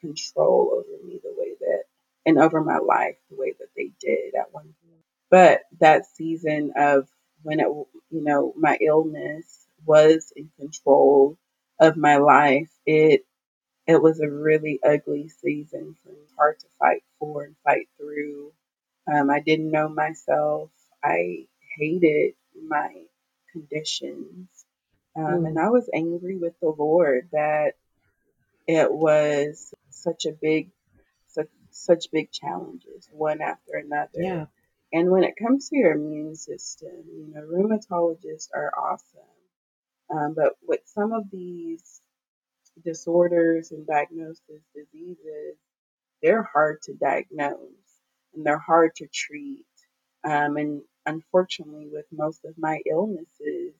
control 0.00 0.70
over 0.74 1.04
me 1.06 1.20
the 1.22 1.32
way 1.36 1.54
that 1.60 1.84
and 2.26 2.38
over 2.38 2.62
my 2.62 2.78
life 2.78 3.16
the 3.30 3.36
way 3.36 3.54
that 3.58 3.68
they 3.76 3.92
did 4.00 4.34
at 4.34 4.52
one 4.52 4.74
point. 4.84 5.04
But 5.30 5.62
that 5.80 6.06
season 6.06 6.72
of 6.76 7.08
when 7.42 7.60
it 7.60 7.66
you 7.66 8.24
know 8.24 8.54
my 8.56 8.78
illness 8.80 9.66
was 9.86 10.32
in 10.36 10.50
control 10.58 11.38
of 11.80 11.96
my 11.96 12.16
life, 12.18 12.70
it 12.86 13.24
it 13.86 14.02
was 14.02 14.20
a 14.20 14.30
really 14.30 14.80
ugly 14.84 15.28
season 15.28 15.96
for 16.02 16.10
me, 16.10 16.18
hard 16.36 16.58
to 16.60 16.66
fight 16.78 17.02
for 17.18 17.44
and 17.44 17.56
fight 17.64 17.88
through. 17.98 18.52
Um, 19.06 19.30
I 19.30 19.40
didn't 19.40 19.70
know 19.70 19.88
myself. 19.88 20.70
I 21.02 21.46
hated 21.78 22.34
my 22.66 23.04
conditions. 23.52 24.48
Um, 25.16 25.44
and 25.46 25.56
Mm. 25.56 25.64
I 25.66 25.70
was 25.70 25.90
angry 25.92 26.36
with 26.36 26.58
the 26.60 26.70
Lord 26.70 27.28
that 27.32 27.74
it 28.66 28.92
was 28.92 29.74
such 29.90 30.26
a 30.26 30.32
big, 30.32 30.70
such, 31.26 31.48
such 31.70 32.10
big 32.12 32.30
challenges, 32.30 33.08
one 33.12 33.40
after 33.40 33.74
another. 33.74 34.10
Yeah. 34.14 34.46
And 34.92 35.10
when 35.10 35.24
it 35.24 35.36
comes 35.36 35.68
to 35.68 35.76
your 35.76 35.92
immune 35.92 36.34
system, 36.36 37.04
you 37.06 37.28
know, 37.32 37.42
rheumatologists 37.42 38.48
are 38.54 38.72
awesome. 38.76 39.20
Um, 40.10 40.34
but 40.34 40.54
with 40.66 40.80
some 40.86 41.12
of 41.12 41.30
these 41.30 42.00
disorders 42.84 43.70
and 43.72 43.86
diagnosis 43.86 44.62
diseases, 44.74 45.56
they're 46.22 46.42
hard 46.42 46.82
to 46.82 46.94
diagnose 46.94 47.79
and 48.34 48.44
they're 48.44 48.58
hard 48.58 48.94
to 48.96 49.06
treat. 49.12 49.64
Um, 50.24 50.56
and 50.56 50.82
unfortunately, 51.06 51.88
with 51.90 52.06
most 52.12 52.44
of 52.44 52.58
my 52.58 52.80
illnesses, 52.90 53.74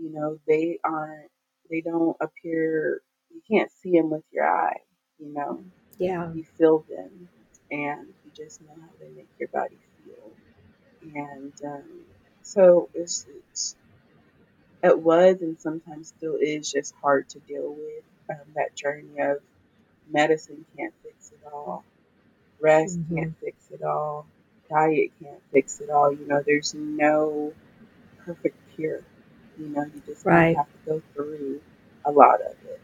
you 0.00 0.12
know, 0.12 0.38
they 0.46 0.78
aren't, 0.84 1.30
they 1.70 1.80
don't 1.80 2.16
appear, 2.20 3.02
you 3.30 3.40
can't 3.50 3.70
see 3.82 3.92
them 3.92 4.10
with 4.10 4.24
your 4.32 4.46
eye, 4.46 4.78
you 5.18 5.32
know, 5.32 5.62
Yeah. 5.98 6.32
you 6.32 6.44
feel 6.56 6.84
them 6.88 7.28
and 7.70 8.08
you 8.24 8.30
just 8.34 8.60
know 8.62 8.74
how 8.80 8.88
they 9.00 9.10
make 9.10 9.28
your 9.38 9.48
body 9.48 9.78
feel. 10.04 10.32
And 11.14 11.52
um, 11.64 12.04
so 12.42 12.88
it's, 12.94 13.26
it's, 13.28 13.76
it 14.82 14.98
was 14.98 15.36
and 15.42 15.60
sometimes 15.60 16.08
still 16.08 16.36
is 16.40 16.70
just 16.70 16.94
hard 17.02 17.28
to 17.30 17.40
deal 17.40 17.74
with 17.74 18.04
um, 18.30 18.46
that 18.54 18.74
journey 18.76 19.20
of 19.20 19.38
medicine 20.10 20.64
can't 20.76 20.94
fix 21.02 21.32
it 21.32 21.40
all, 21.52 21.84
rest 22.60 23.00
hmm 23.08 23.12
can't 23.14 23.32
fix 23.40 23.70
it 23.70 23.82
all, 23.82 24.28
diet 24.70 25.12
can't 25.22 25.42
fix 25.52 25.80
it 25.80 25.90
all. 25.90 26.12
You 26.12 26.26
know, 26.26 26.42
there's 26.46 26.74
no 26.74 27.56
perfect 28.24 28.58
cure. 28.74 29.06
You 29.56 29.68
know, 29.70 29.84
you 29.84 30.02
just 30.06 30.24
Right. 30.24 30.56
have 30.56 30.66
to 30.66 30.78
go 30.86 31.02
through 31.14 31.62
a 32.04 32.12
lot 32.12 32.40
of 32.42 32.56
it. 32.64 32.82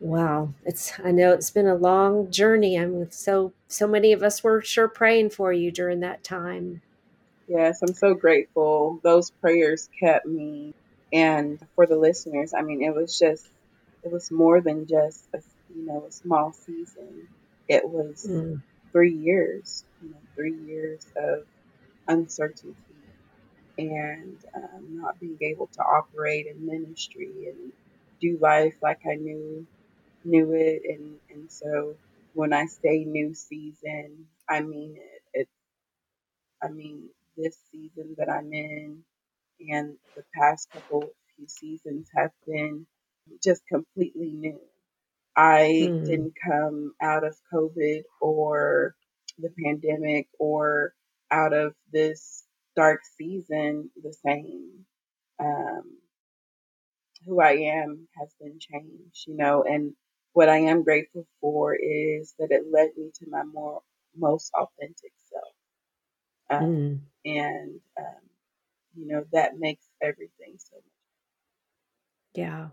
Wow. 0.00 0.54
It's 0.64 0.98
I 1.00 1.10
know 1.12 1.32
it's 1.32 1.50
been 1.50 1.66
a 1.66 1.74
long 1.74 2.30
journey. 2.30 2.76
I'm 2.78 2.98
with 2.98 3.12
so 3.12 3.54
so 3.68 3.86
many 3.86 4.12
of 4.12 4.22
us 4.22 4.42
were 4.42 4.60
sure 4.62 4.88
praying 4.88 5.30
for 5.30 5.52
you 5.52 5.70
during 5.72 6.00
that 6.00 6.24
time. 6.24 6.82
Yes, 7.46 7.82
I'm 7.82 7.94
so 7.94 8.14
grateful. 8.14 9.00
Those 9.02 9.30
prayers 9.30 9.88
kept 9.98 10.26
me. 10.26 10.74
And 11.12 11.60
for 11.74 11.86
the 11.86 11.96
listeners, 11.96 12.52
I 12.54 12.62
mean, 12.62 12.82
it 12.82 12.94
was 12.94 13.18
just, 13.18 13.50
it 14.02 14.12
was 14.12 14.30
more 14.30 14.60
than 14.60 14.86
just 14.86 15.28
a, 15.34 15.40
you 15.68 15.86
know, 15.86 16.06
a 16.06 16.12
small 16.12 16.52
season. 16.52 17.28
It 17.66 17.88
was 17.88 18.30
Mm. 18.30 18.62
Three 18.92 19.14
years, 19.14 19.84
you 20.00 20.10
know, 20.10 20.22
three 20.36 20.56
years 20.56 21.06
of 21.16 21.46
uncertainty 22.08 22.76
and 23.78 24.38
um, 24.54 24.86
not 24.90 25.18
being 25.20 25.38
able 25.42 25.68
to 25.74 25.80
operate 25.82 26.46
in 26.46 26.66
ministry 26.66 27.48
and 27.48 27.72
do 28.20 28.38
life 28.40 28.74
like 28.82 29.00
I 29.10 29.16
knew 29.16 29.66
knew 30.24 30.52
it. 30.54 30.82
And 30.88 31.18
and 31.30 31.50
so 31.52 31.96
when 32.34 32.52
I 32.52 32.66
say 32.66 33.04
new 33.04 33.34
season, 33.34 34.26
I 34.48 34.62
mean 34.62 34.96
it. 34.96 35.22
It 35.42 35.48
I 36.62 36.68
mean 36.68 37.10
this 37.36 37.58
season 37.72 38.14
that 38.18 38.28
I'm 38.30 38.52
in 38.52 39.04
and 39.70 39.96
the 40.16 40.24
past 40.34 40.70
couple 40.72 41.10
few 41.36 41.48
seasons 41.48 42.08
have 42.16 42.32
been 42.46 42.86
just 43.44 43.66
completely 43.68 44.32
new. 44.32 44.60
I 45.38 45.92
Mm. 45.92 46.04
didn't 46.04 46.34
come 46.44 46.94
out 47.02 47.24
of 47.24 47.38
COVID 47.54 48.02
or 48.20 48.96
the 49.38 49.50
pandemic 49.64 50.28
or 50.40 50.94
out 51.30 51.54
of 51.54 51.74
this 51.92 52.44
dark 52.76 53.02
season 53.18 53.90
the 54.02 54.12
same. 54.26 54.86
Um, 55.40 55.98
who 57.26 57.40
I 57.40 57.52
am 57.52 58.08
has 58.18 58.34
been 58.40 58.58
changed, 58.58 59.26
you 59.28 59.36
know, 59.36 59.64
and 59.64 59.94
what 60.34 60.48
I 60.48 60.58
am 60.58 60.84
grateful 60.84 61.26
for 61.40 61.74
is 61.74 62.34
that 62.38 62.50
it 62.52 62.64
led 62.72 62.90
me 62.96 63.10
to 63.16 63.26
my 63.30 63.44
more 63.44 63.82
most 64.16 64.52
authentic 64.54 65.12
self. 65.30 65.54
Um, 66.50 66.68
Mm. 66.68 67.00
and, 67.24 67.80
um, 67.98 68.22
you 68.96 69.06
know, 69.08 69.24
that 69.32 69.58
makes 69.58 69.86
everything 70.02 70.56
so 70.58 70.76
much. 70.76 70.84
Yeah. 72.34 72.70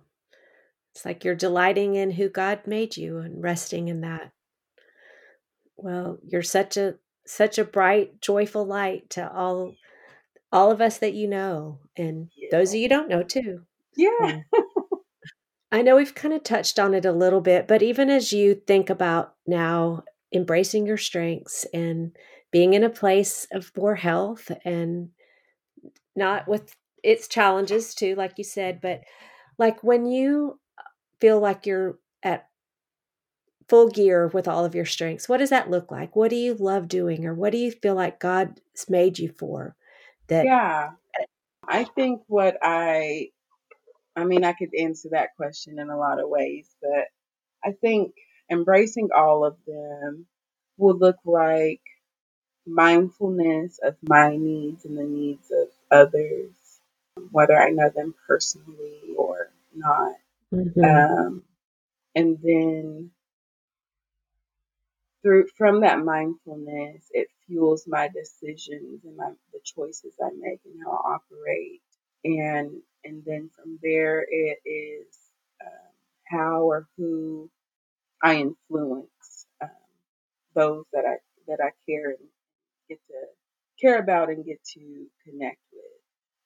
It's 0.96 1.04
like 1.04 1.26
you're 1.26 1.36
delighting 1.36 1.96
in 1.96 2.12
who 2.12 2.30
God 2.30 2.62
made 2.66 2.96
you 2.96 3.18
and 3.18 3.44
resting 3.44 3.90
in 3.90 4.00
that. 4.02 4.32
Well, 5.76 6.20
you're 6.26 6.42
such 6.42 6.78
a 6.78 6.96
such 7.28 7.58
a 7.58 7.66
bright, 7.66 8.22
joyful 8.22 8.66
light 8.66 9.10
to 9.12 9.30
all 9.30 9.76
all 10.54 10.72
of 10.72 10.80
us 10.80 11.00
that 11.00 11.14
you 11.14 11.28
know 11.28 11.80
and 11.98 12.30
those 12.50 12.74
Yeah. 12.74 12.78
of 12.78 12.82
you 12.82 12.90
don't 12.90 13.10
know 13.10 13.24
too. 13.24 13.66
Yeah. 13.98 14.44
I 15.72 15.82
know 15.82 15.98
we've 15.98 16.16
kind 16.16 16.34
of 16.34 16.44
touched 16.44 16.80
on 16.80 16.94
it 16.94 17.04
a 17.04 17.12
little 17.12 17.42
bit, 17.42 17.68
but 17.68 17.82
even 17.82 18.10
as 18.10 18.32
you 18.32 18.56
think 18.56 18.90
about 18.90 19.36
now 19.46 20.06
embracing 20.34 20.86
your 20.86 20.98
strengths 20.98 21.66
and 21.74 22.16
being 22.52 22.74
in 22.74 22.86
a 22.86 22.90
place 22.90 23.48
of 23.52 23.76
more 23.76 23.96
health 23.96 24.50
and 24.64 25.10
not 26.16 26.48
with 26.48 26.74
its 27.04 27.28
challenges 27.28 27.94
too, 27.94 28.16
like 28.16 28.38
you 28.38 28.46
said, 28.46 28.80
but 28.80 29.02
like 29.58 29.84
when 29.84 30.06
you 30.06 30.58
feel 31.20 31.40
like 31.40 31.66
you're 31.66 31.98
at 32.24 32.48
full 33.68 33.90
gear 33.90 34.28
with 34.28 34.48
all 34.48 34.66
of 34.66 34.76
your 34.76 34.86
strengths, 34.86 35.28
what 35.28 35.38
does 35.38 35.50
that 35.50 35.70
look 35.70 35.92
like? 35.92 36.16
What 36.16 36.30
do 36.30 36.36
you 36.36 36.54
love 36.54 36.88
doing 36.88 37.26
or 37.26 37.34
what 37.34 37.52
do 37.52 37.58
you 37.58 37.72
feel 37.72 37.96
like 37.96 38.20
God's 38.20 38.62
made 38.90 39.20
you 39.20 39.30
for? 39.30 39.76
That 40.28 40.46
Yeah. 40.46 40.92
Uh, 41.20 41.24
I 41.68 41.84
think 41.84 42.22
what 42.28 42.58
I, 42.62 43.30
I 44.16 44.24
mean, 44.24 44.44
I 44.44 44.54
could 44.54 44.70
answer 44.78 45.10
that 45.12 45.36
question 45.36 45.80
in 45.80 45.90
a 45.90 45.98
lot 45.98 46.20
of 46.20 46.30
ways, 46.30 46.68
but 46.82 47.08
I 47.64 47.72
think 47.72 48.14
embracing 48.52 49.10
all 49.16 49.44
of 49.44 49.58
them 49.66 50.28
will 50.78 50.98
look 50.98 51.18
like 51.26 51.82
mindfulness 52.68 53.80
of 53.84 53.96
my 54.08 54.36
needs 54.36 54.86
and 54.86 54.98
the 54.98 55.04
needs 55.04 55.52
of 55.52 55.68
others, 55.92 56.52
whether 57.32 57.60
I 57.60 57.70
know 57.72 57.90
them 57.90 58.14
personally 58.28 59.16
or 59.18 59.50
not. 59.76 60.16
Mhm. 60.52 60.84
Um, 60.84 61.44
and 62.16 62.40
then 62.42 63.12
through 65.22 65.48
from 65.58 65.82
that 65.82 66.00
mindfulness, 66.04 67.08
it 67.12 67.28
fuels 67.48 67.86
my 67.88 68.08
decisions 68.10 69.04
and 69.04 69.18
my, 69.18 69.32
the 69.54 69.60
choices 69.64 70.14
I 70.22 70.30
make 70.38 70.60
and 70.66 70.76
how 70.86 70.92
I 70.92 71.16
operate. 71.16 71.82
And 72.24 72.82
and 73.04 73.24
then 73.26 73.50
from 73.56 73.80
there, 73.84 74.26
it 74.30 74.60
is 74.68 75.16
um, 75.66 75.94
how 76.28 76.64
or 76.64 76.88
who 76.98 77.50
I 78.24 78.38
influence. 78.38 79.48
Um, 79.62 79.70
those 80.56 80.86
that 80.94 81.06
I 81.06 81.18
that 81.48 81.60
I 81.64 81.72
care 81.90 82.12
and 82.12 82.30
get 82.90 83.00
to 83.10 83.16
care 83.82 84.00
about 84.00 84.30
and 84.30 84.46
get 84.46 84.64
to 84.76 85.08
connect 85.26 85.60
with. 85.74 85.84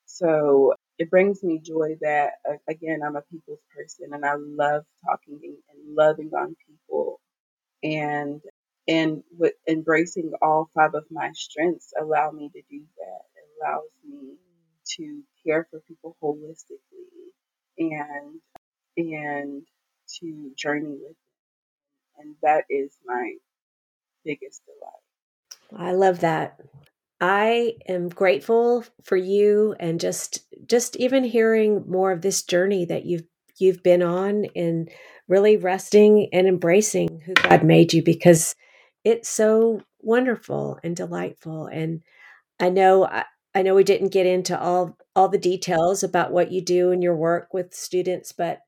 So 0.06 0.74
it 1.00 1.10
brings 1.12 1.44
me 1.44 1.60
joy 1.60 1.98
that 2.02 2.34
uh, 2.50 2.58
again 2.70 3.02
I'm 3.06 3.18
a 3.18 3.24
people's 3.24 3.62
person 3.76 4.14
and 4.14 4.26
I 4.26 4.36
love 4.38 4.86
talking 5.06 5.40
and 5.44 5.96
loving 5.96 6.32
on 6.36 6.56
people 6.68 7.22
and 7.84 8.42
and 8.88 9.24
with 9.38 9.54
embracing 9.68 10.34
all 10.42 10.70
five 10.76 10.96
of 10.96 11.06
my 11.12 11.32
strengths 11.34 11.94
allow 12.00 12.32
me 12.32 12.50
to 12.54 12.62
do 12.70 12.84
that. 12.98 13.22
It 13.36 13.46
allows 13.62 13.90
me 14.08 14.36
to 14.98 15.24
care 15.46 15.68
for 15.70 15.82
people 15.88 16.18
holistically 16.24 17.32
and 17.78 18.42
and 18.98 19.64
to 20.20 20.52
journey 20.58 20.92
with 20.92 21.02
them. 21.02 21.16
And 22.20 22.36
that 22.44 22.66
is 22.70 22.92
my 23.06 23.34
biggest 24.26 24.62
delight. 24.66 25.10
I 25.90 25.94
love 25.94 26.22
that. 26.22 26.60
I 27.22 27.74
am 27.88 28.10
grateful 28.10 28.86
for 29.04 29.18
you 29.18 29.76
and 29.80 30.00
just 30.00 30.46
just 30.68 30.96
even 30.96 31.24
hearing 31.24 31.84
more 31.88 32.12
of 32.12 32.22
this 32.22 32.44
journey 32.44 32.86
that 32.86 33.06
you've 33.06 33.26
you've 33.58 33.84
been 33.84 34.02
on 34.02 34.46
and 34.56 34.90
really 35.28 35.58
resting 35.58 36.30
and 36.32 36.48
embracing 36.48 37.22
who 37.26 37.34
God 37.34 37.64
made 37.64 37.94
you 37.94 38.04
because 38.04 38.56
it's 39.04 39.30
so 39.30 39.82
wonderful 40.00 40.80
and 40.84 40.96
delightful. 40.96 41.68
And 41.68 42.02
I 42.60 42.70
know 42.70 43.06
I, 43.06 43.26
I 43.54 43.64
know 43.64 43.76
we 43.76 43.84
didn't 43.84 44.14
get 44.14 44.26
into 44.26 44.60
all 44.60 44.98
all 45.16 45.28
the 45.28 45.38
details 45.38 46.04
about 46.04 46.32
what 46.32 46.52
you 46.52 46.62
do 46.62 46.92
in 46.92 47.02
your 47.02 47.16
work 47.16 47.54
with 47.54 47.74
students 47.74 48.32
but 48.32 48.62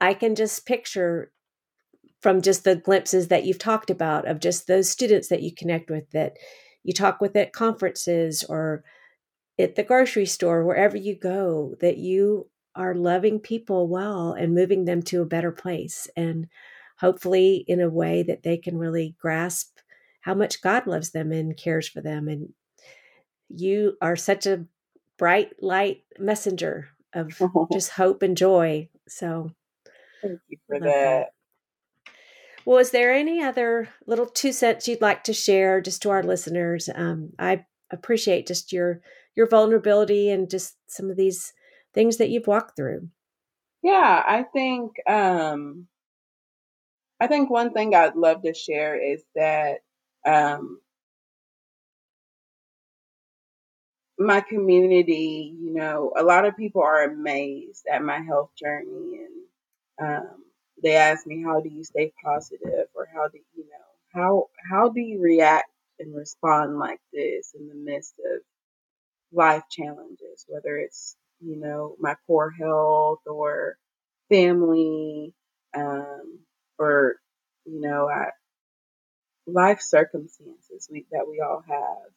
I 0.00 0.14
can 0.14 0.34
just 0.34 0.64
picture 0.64 1.30
from 2.20 2.40
just 2.40 2.64
the 2.64 2.76
glimpses 2.76 3.28
that 3.28 3.44
you've 3.44 3.58
talked 3.58 3.90
about 3.90 4.26
of 4.26 4.40
just 4.40 4.66
those 4.66 4.90
students 4.90 5.28
that 5.28 5.42
you 5.42 5.54
connect 5.54 5.90
with 5.90 6.10
that 6.12 6.34
you 6.82 6.92
talk 6.92 7.20
with 7.20 7.36
at 7.36 7.52
conferences 7.52 8.44
or 8.44 8.84
at 9.58 9.76
the 9.76 9.82
grocery 9.82 10.26
store, 10.26 10.64
wherever 10.64 10.96
you 10.96 11.14
go, 11.14 11.74
that 11.80 11.98
you 11.98 12.48
are 12.74 12.94
loving 12.94 13.40
people 13.40 13.88
well 13.88 14.32
and 14.32 14.54
moving 14.54 14.84
them 14.84 15.02
to 15.02 15.22
a 15.22 15.26
better 15.26 15.52
place. 15.52 16.08
And 16.16 16.48
hopefully, 16.98 17.64
in 17.66 17.80
a 17.80 17.90
way 17.90 18.22
that 18.22 18.42
they 18.42 18.56
can 18.56 18.78
really 18.78 19.16
grasp 19.20 19.78
how 20.20 20.34
much 20.34 20.62
God 20.62 20.86
loves 20.86 21.10
them 21.10 21.32
and 21.32 21.56
cares 21.56 21.88
for 21.88 22.00
them. 22.00 22.28
And 22.28 22.52
you 23.48 23.96
are 24.00 24.16
such 24.16 24.46
a 24.46 24.64
bright 25.18 25.52
light 25.62 26.04
messenger 26.18 26.88
of 27.12 27.40
just 27.72 27.90
hope 27.90 28.22
and 28.22 28.36
joy. 28.36 28.88
So, 29.08 29.50
thank 30.22 30.40
you 30.48 30.58
for 30.66 30.78
that. 30.80 30.86
that. 30.86 31.26
Well, 32.64 32.78
is 32.78 32.90
there 32.90 33.12
any 33.12 33.42
other 33.42 33.88
little 34.06 34.26
two 34.26 34.52
cents 34.52 34.86
you'd 34.86 35.00
like 35.00 35.24
to 35.24 35.32
share 35.32 35.80
just 35.80 36.02
to 36.02 36.10
our 36.10 36.22
listeners? 36.22 36.88
Um, 36.94 37.30
I 37.38 37.64
appreciate 37.90 38.46
just 38.46 38.72
your 38.72 39.00
your 39.34 39.48
vulnerability 39.48 40.30
and 40.30 40.50
just 40.50 40.76
some 40.86 41.10
of 41.10 41.16
these 41.16 41.52
things 41.94 42.18
that 42.18 42.30
you've 42.30 42.46
walked 42.46 42.76
through. 42.76 43.08
Yeah, 43.82 44.22
I 44.26 44.44
think 44.52 44.92
um, 45.08 45.86
I 47.20 47.26
think 47.26 47.50
one 47.50 47.72
thing 47.72 47.94
I'd 47.94 48.16
love 48.16 48.42
to 48.42 48.54
share 48.54 49.00
is 49.00 49.22
that 49.34 49.78
um, 50.26 50.80
my 54.18 54.40
community, 54.42 55.54
you 55.58 55.72
know, 55.72 56.12
a 56.16 56.22
lot 56.22 56.44
of 56.44 56.56
people 56.56 56.82
are 56.82 57.04
amazed 57.04 57.86
at 57.90 58.02
my 58.02 58.20
health 58.20 58.50
journey 58.58 59.18
and 59.98 60.08
um, 60.18 60.44
they 60.82 60.96
ask 60.96 61.26
me 61.26 61.42
how 61.42 61.60
do 61.60 61.68
you 61.68 61.84
stay 61.84 62.12
positive? 62.24 62.86
or 62.94 63.08
how 63.12 63.28
do 63.28 63.38
you 63.54 63.64
know 63.64 63.90
how 64.12 64.46
how 64.70 64.88
do 64.88 65.00
you 65.00 65.20
react 65.20 65.70
and 65.98 66.14
respond 66.14 66.78
like 66.78 67.00
this 67.12 67.54
in 67.58 67.68
the 67.68 67.74
midst 67.74 68.14
of 68.18 68.40
life 69.32 69.64
challenges? 69.70 70.44
Whether 70.48 70.76
it's 70.78 71.16
you 71.40 71.56
know 71.56 71.96
my 72.00 72.14
poor 72.26 72.50
health 72.50 73.20
or 73.26 73.76
family 74.28 75.34
um, 75.76 76.40
or 76.78 77.16
you 77.64 77.80
know 77.80 78.08
I, 78.08 78.30
life 79.46 79.80
circumstances 79.80 80.88
we, 80.90 81.06
that 81.12 81.26
we 81.28 81.40
all 81.40 81.62
have. 81.66 82.12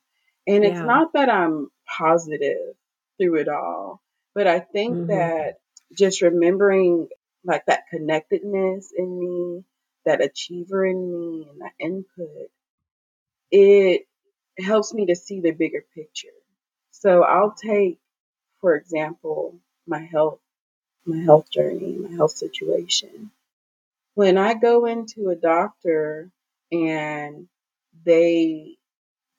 And 0.46 0.66
it's 0.66 0.80
not 0.80 1.14
that 1.14 1.30
i'm 1.30 1.70
positive 1.88 2.76
through 3.18 3.36
it 3.40 3.48
all 3.48 4.02
but 4.36 4.46
i 4.46 4.60
think 4.60 4.94
mm-hmm. 4.94 5.08
that 5.08 5.54
just 5.98 6.22
remembering 6.22 7.08
like 7.46 7.66
that 7.68 7.88
connectedness 7.90 8.94
in 8.96 9.20
me, 9.20 9.64
that 10.06 10.22
achiever 10.24 10.86
in 10.86 11.12
me, 11.12 11.48
and 11.52 11.62
that 11.62 11.74
input, 11.80 12.50
it 13.52 14.08
helps 14.60 14.94
me 14.94 15.08
to 15.08 15.16
see 15.16 15.42
the 15.42 15.52
bigger 15.52 15.86
picture. 15.96 16.28
So 16.92 17.24
I'll 17.24 17.54
take, 17.54 18.00
for 18.62 18.76
example, 18.76 19.60
my 19.88 20.00
health, 20.00 20.40
my 21.06 21.18
health 21.24 21.50
journey, 21.52 21.98
my 21.98 22.16
health 22.16 22.32
situation. 22.32 23.32
When 24.16 24.38
I 24.38 24.54
go 24.56 24.86
into 24.86 25.30
a 25.30 25.36
doctor 25.36 26.32
and 26.72 27.48
they 28.06 28.78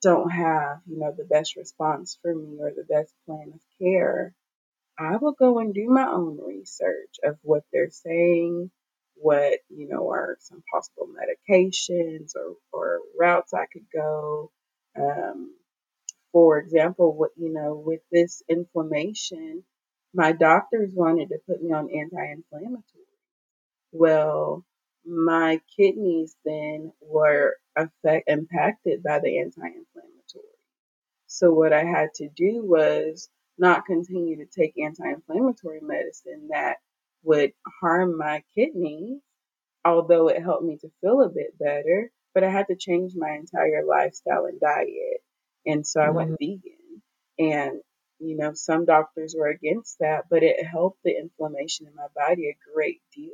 don't 0.02 0.30
have, 0.30 0.80
you 0.86 0.98
know, 0.98 1.12
the 1.12 1.24
best 1.24 1.56
response 1.56 2.18
for 2.22 2.34
me 2.34 2.58
or 2.60 2.70
the 2.70 2.84
best 2.84 3.12
plan 3.26 3.52
of 3.54 3.60
care, 3.80 4.34
I 4.98 5.16
will 5.16 5.32
go 5.32 5.58
and 5.58 5.74
do 5.74 5.86
my 5.88 6.06
own 6.06 6.38
research 6.46 7.16
of 7.24 7.36
what 7.42 7.64
they're 7.72 7.90
saying, 7.90 8.70
what, 9.16 9.58
you 9.68 9.88
know, 9.88 10.10
are 10.10 10.36
some 10.40 10.62
possible 10.72 11.08
medications 11.08 12.32
or, 12.36 12.56
or 12.72 13.00
routes 13.18 13.52
I 13.54 13.66
could 13.72 13.86
go. 13.92 14.50
Um, 14.96 15.54
for 16.32 16.58
example, 16.58 17.16
what, 17.16 17.30
you 17.36 17.52
know, 17.52 17.82
with 17.84 18.00
this 18.12 18.42
inflammation, 18.48 19.64
my 20.12 20.32
doctors 20.32 20.90
wanted 20.94 21.28
to 21.30 21.38
put 21.48 21.62
me 21.62 21.72
on 21.72 21.90
anti-inflammatory. 21.90 22.82
Well, 23.92 24.64
my 25.04 25.60
kidneys 25.76 26.36
then 26.44 26.92
were 27.00 27.56
affect, 27.76 28.28
impacted 28.28 29.02
by 29.02 29.18
the 29.18 29.38
anti-inflammatory. 29.38 30.44
So 31.26 31.52
what 31.52 31.72
I 31.72 31.84
had 31.84 32.10
to 32.16 32.28
do 32.28 32.64
was 32.64 33.28
not 33.58 33.86
continue 33.86 34.36
to 34.36 34.46
take 34.46 34.74
anti-inflammatory 34.78 35.80
medicine 35.80 36.48
that 36.50 36.76
would 37.22 37.52
harm 37.80 38.18
my 38.18 38.42
kidneys, 38.54 39.20
although 39.84 40.28
it 40.28 40.42
helped 40.42 40.64
me 40.64 40.76
to 40.80 40.90
feel 41.00 41.22
a 41.22 41.28
bit 41.28 41.58
better. 41.58 42.10
But 42.34 42.44
I 42.44 42.50
had 42.50 42.66
to 42.66 42.76
change 42.76 43.12
my 43.16 43.30
entire 43.30 43.84
lifestyle 43.86 44.46
and 44.46 44.60
diet. 44.60 45.22
And 45.66 45.86
so 45.86 46.00
I 46.00 46.06
mm-hmm. 46.06 46.16
went 46.16 46.38
vegan. 46.40 47.02
And, 47.38 47.80
you 48.18 48.36
know, 48.36 48.52
some 48.54 48.84
doctors 48.84 49.34
were 49.38 49.48
against 49.48 49.98
that, 50.00 50.24
but 50.28 50.42
it 50.42 50.64
helped 50.64 50.98
the 51.04 51.16
inflammation 51.16 51.86
in 51.86 51.94
my 51.94 52.06
body 52.14 52.48
a 52.48 52.56
great 52.74 53.00
deal. 53.14 53.30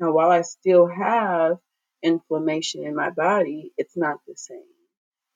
Now, 0.00 0.12
while 0.12 0.30
I 0.30 0.42
still 0.42 0.86
have 0.86 1.58
inflammation 2.02 2.84
in 2.84 2.96
my 2.96 3.10
body, 3.10 3.72
it's 3.76 3.96
not 3.96 4.16
the 4.26 4.34
same. 4.36 4.58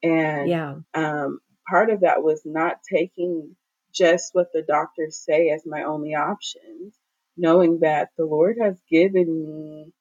And 0.02 0.48
yeah. 0.48 0.74
um, 0.94 1.40
part 1.68 1.90
of 1.90 2.00
that 2.00 2.22
was 2.22 2.42
not 2.44 2.78
taking 2.90 3.56
just 3.96 4.34
what 4.34 4.52
the 4.52 4.62
doctors 4.62 5.16
say 5.16 5.50
as 5.50 5.64
my 5.66 5.84
only 5.84 6.14
options, 6.14 6.94
knowing 7.36 7.80
that 7.80 8.10
the 8.16 8.24
Lord 8.24 8.56
has 8.60 8.78
given 8.90 9.46
me 9.46 9.92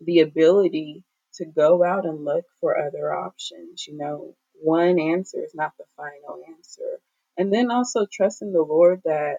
the 0.00 0.20
ability 0.20 1.04
to 1.34 1.46
go 1.46 1.84
out 1.84 2.04
and 2.04 2.24
look 2.24 2.44
for 2.60 2.78
other 2.78 3.12
options. 3.12 3.86
You 3.86 3.96
know, 3.96 4.34
one 4.60 4.98
answer 4.98 5.42
is 5.42 5.54
not 5.54 5.72
the 5.78 5.84
final 5.96 6.42
answer. 6.56 7.00
And 7.36 7.52
then 7.52 7.70
also 7.70 8.06
trusting 8.10 8.52
the 8.52 8.62
Lord 8.62 9.00
that 9.04 9.36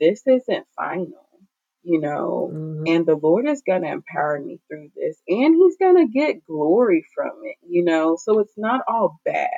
this 0.00 0.22
isn't 0.26 0.66
final, 0.76 1.28
you 1.82 2.00
know, 2.00 2.50
mm-hmm. 2.52 2.84
and 2.86 3.06
the 3.06 3.16
Lord 3.16 3.46
is 3.46 3.62
going 3.66 3.82
to 3.82 3.92
empower 3.92 4.40
me 4.40 4.60
through 4.66 4.90
this 4.96 5.20
and 5.28 5.54
He's 5.54 5.76
going 5.76 5.96
to 5.96 6.12
get 6.12 6.46
glory 6.46 7.04
from 7.14 7.32
it, 7.44 7.56
you 7.68 7.84
know, 7.84 8.16
so 8.16 8.38
it's 8.38 8.56
not 8.56 8.80
all 8.88 9.20
bad. 9.24 9.50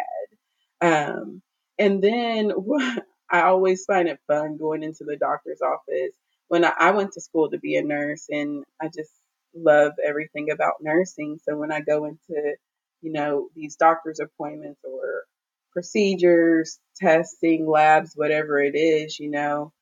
Um, 0.81 1.43
and 1.79 2.03
then 2.03 2.53
I 3.31 3.43
always 3.43 3.85
find 3.85 4.09
it 4.09 4.21
fun 4.27 4.57
going 4.57 4.83
into 4.83 5.05
the 5.05 5.17
doctor's 5.17 5.61
office. 5.61 6.13
When 6.49 6.65
I, 6.65 6.73
I 6.79 6.91
went 6.93 7.13
to 7.13 7.21
school 7.21 7.51
to 7.51 7.59
be 7.59 7.77
a 7.77 7.83
nurse, 7.83 8.27
and 8.31 8.65
I 8.81 8.87
just 8.89 9.13
love 9.55 9.93
everything 10.05 10.51
about 10.51 10.75
nursing. 10.81 11.39
So 11.49 11.57
when 11.57 11.73
I 11.73 11.81
go 11.81 12.05
into, 12.05 12.55
you 13.03 13.13
know, 13.13 13.49
these 13.55 13.77
doctor's 13.77 14.21
appointments 14.21 14.81
or 14.85 15.25
procedures, 15.73 16.79
testing, 16.97 17.67
labs, 17.67 18.13
whatever 18.15 18.61
it 18.61 18.77
is, 18.77 19.19
you 19.19 19.31
know, 19.31 19.73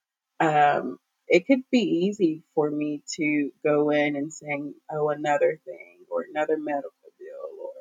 um, 0.40 0.98
it 1.28 1.46
could 1.46 1.62
be 1.70 1.78
easy 2.06 2.42
for 2.54 2.70
me 2.70 3.02
to 3.16 3.50
go 3.64 3.90
in 3.90 4.16
and 4.16 4.32
saying, 4.32 4.74
oh, 4.90 5.10
another 5.10 5.60
thing 5.64 5.98
or 6.10 6.24
another 6.28 6.56
medical 6.58 6.90
bill 7.18 7.64
or, 7.64 7.72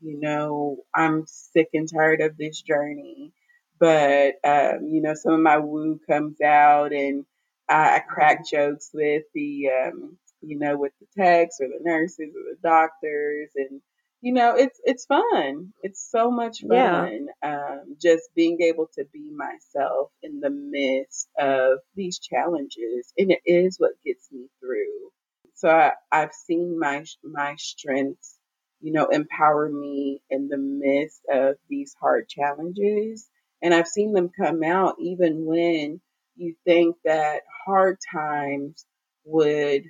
you 0.00 0.20
know, 0.20 0.78
I'm 0.94 1.24
sick 1.26 1.68
and 1.74 1.88
tired 1.88 2.20
of 2.20 2.36
this 2.36 2.60
journey 2.62 3.32
but 3.80 4.34
um, 4.44 4.86
you 4.88 5.00
know, 5.02 5.14
some 5.14 5.32
of 5.32 5.40
my 5.40 5.58
woo 5.58 5.98
comes 6.08 6.40
out, 6.40 6.92
and 6.92 7.24
I, 7.68 7.96
I 7.96 7.98
crack 8.00 8.46
jokes 8.48 8.90
with 8.94 9.24
the, 9.34 9.70
um, 9.70 10.18
you 10.42 10.58
know, 10.58 10.76
with 10.76 10.92
the 11.00 11.06
techs 11.20 11.60
or 11.60 11.68
the 11.68 11.80
nurses 11.82 12.34
or 12.36 12.54
the 12.54 12.58
doctors, 12.62 13.50
and 13.56 13.80
you 14.22 14.34
know, 14.34 14.54
it's 14.54 14.78
it's 14.84 15.06
fun. 15.06 15.72
It's 15.82 16.06
so 16.10 16.30
much 16.30 16.60
fun. 16.68 17.28
Yeah. 17.42 17.68
Um, 17.80 17.96
just 18.00 18.24
being 18.34 18.60
able 18.62 18.88
to 18.98 19.04
be 19.12 19.30
myself 19.34 20.10
in 20.22 20.40
the 20.40 20.50
midst 20.50 21.28
of 21.38 21.78
these 21.96 22.18
challenges, 22.18 23.12
and 23.16 23.30
it 23.32 23.40
is 23.46 23.76
what 23.78 23.92
gets 24.04 24.30
me 24.30 24.46
through. 24.60 25.10
So 25.54 25.70
I, 25.70 25.92
I've 26.12 26.34
seen 26.34 26.78
my 26.78 27.04
my 27.24 27.54
strengths, 27.58 28.36
you 28.80 28.92
know, 28.92 29.06
empower 29.06 29.70
me 29.70 30.22
in 30.30 30.48
the 30.48 30.58
midst 30.58 31.22
of 31.32 31.56
these 31.68 31.94
hard 32.00 32.28
challenges, 32.28 33.28
and 33.62 33.74
I've 33.74 33.88
seen 33.88 34.12
them 34.12 34.30
come 34.30 34.62
out 34.62 34.96
even 35.00 35.44
when 35.46 36.00
you 36.36 36.54
think 36.64 36.96
that 37.04 37.42
hard 37.66 37.98
times 38.12 38.86
would 39.24 39.84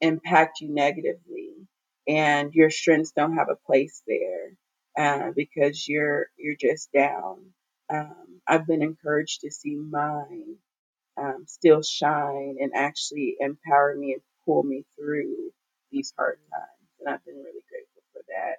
impact 0.00 0.60
you 0.60 0.68
negatively 0.70 1.54
and 2.08 2.54
your 2.54 2.70
strengths 2.70 3.12
don't 3.12 3.36
have 3.36 3.48
a 3.50 3.66
place 3.66 4.02
there 4.06 4.52
uh, 4.98 5.32
because 5.36 5.88
you're 5.88 6.28
you're 6.38 6.56
just 6.56 6.92
down. 6.92 7.38
Um, 7.92 8.40
I've 8.48 8.66
been 8.66 8.82
encouraged 8.82 9.42
to 9.42 9.50
see 9.50 9.76
mine 9.76 10.56
um, 11.18 11.44
still 11.48 11.82
shine 11.82 12.58
and 12.60 12.72
actually 12.76 13.36
empower 13.40 13.96
me 13.96 14.14
and 14.14 14.22
pull 14.46 14.64
me 14.64 14.84
through 14.98 15.52
these 15.92 16.14
hard 16.18 16.40
times, 16.52 16.90
and 17.00 17.10
I've 17.14 17.24
been 17.26 17.36
really 17.36 17.64
grateful 17.70 18.02
for 18.14 18.22
that. 18.30 18.58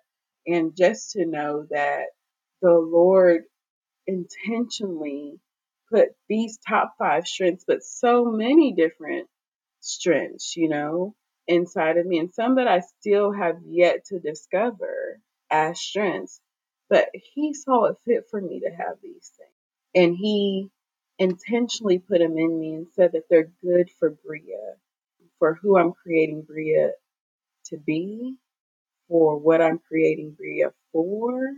And 0.54 0.78
just 0.78 1.14
to 1.14 1.28
know 1.28 1.68
that 1.72 2.08
the 2.64 2.74
Lord 2.74 3.44
intentionally 4.08 5.40
put 5.92 6.10
these 6.30 6.58
top 6.68 6.96
five 6.98 7.28
strengths, 7.28 7.66
but 7.68 7.84
so 7.84 8.26
many 8.26 8.74
different 8.74 9.28
strengths, 9.80 10.56
you 10.58 10.70
know, 10.70 11.16
inside 11.48 11.98
of 11.98 12.06
me, 12.06 12.20
and 12.20 12.34
some 12.34 12.56
that 12.56 12.68
I 12.68 12.82
still 13.00 13.32
have 13.32 13.58
yet 13.66 14.06
to 14.06 14.20
discover 14.20 15.20
as 15.50 15.80
strengths. 15.80 16.42
But 16.90 17.10
He 17.14 17.54
saw 17.54 17.86
it 17.86 17.98
fit 18.06 18.26
for 18.30 18.42
me 18.42 18.62
to 18.62 18.70
have 18.70 18.98
these 19.02 19.32
things. 19.38 19.52
And 19.96 20.18
He 20.18 20.70
intentionally 21.20 22.00
put 22.00 22.20
them 22.20 22.38
in 22.38 22.60
me 22.60 22.76
and 22.76 22.88
said 22.96 23.14
that 23.14 23.24
they're 23.30 23.52
good 23.64 23.90
for 24.00 24.12
Bria, 24.12 24.76
for 25.40 25.56
who 25.56 25.78
I'm 25.78 25.94
creating 25.94 26.44
Bria 26.44 26.92
to 27.68 27.78
be, 27.78 28.36
for 29.08 29.38
what 29.38 29.62
I'm 29.62 29.80
creating 29.80 30.32
Bria 30.32 30.72
for. 30.92 31.52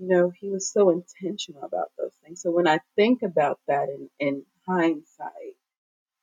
You 0.00 0.08
know, 0.08 0.30
he 0.30 0.48
was 0.48 0.72
so 0.72 0.88
intentional 0.88 1.62
about 1.62 1.90
those 1.98 2.14
things. 2.24 2.40
So 2.40 2.50
when 2.50 2.66
I 2.66 2.80
think 2.96 3.20
about 3.22 3.60
that 3.68 3.88
in, 3.90 4.08
in 4.18 4.42
hindsight, 4.66 5.56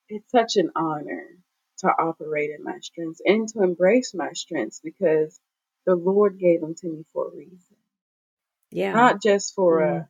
it's 0.10 0.32
such 0.32 0.56
an 0.56 0.72
honor 0.76 1.28
to 1.80 1.88
operate 1.88 2.50
in 2.58 2.64
my 2.64 2.80
strengths 2.82 3.22
and 3.24 3.48
to 3.50 3.62
embrace 3.62 4.16
my 4.16 4.32
strengths 4.34 4.80
because 4.84 5.40
the 5.86 5.96
Lord 5.96 6.40
gave 6.40 6.60
them 6.62 6.74
to 6.76 6.88
me 6.88 7.06
for 7.14 7.28
a 7.28 7.36
reason. 7.36 7.78
Yeah. 8.72 8.94
Not 8.94 9.22
just 9.22 9.54
for 9.54 9.82
mm. 9.82 10.02
a 10.02 10.10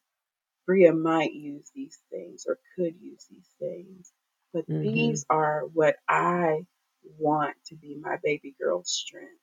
Bria 0.65 0.93
might 0.93 1.33
use 1.33 1.69
these 1.75 1.99
things 2.09 2.45
or 2.47 2.57
could 2.75 2.95
use 3.01 3.25
these 3.29 3.49
things, 3.59 4.11
but 4.53 4.67
mm-hmm. 4.69 4.81
these 4.81 5.25
are 5.29 5.63
what 5.73 5.95
I 6.07 6.65
want 7.19 7.55
to 7.65 7.75
be 7.75 7.95
my 7.95 8.17
baby 8.23 8.55
girl's 8.59 8.89
strengths 8.89 9.33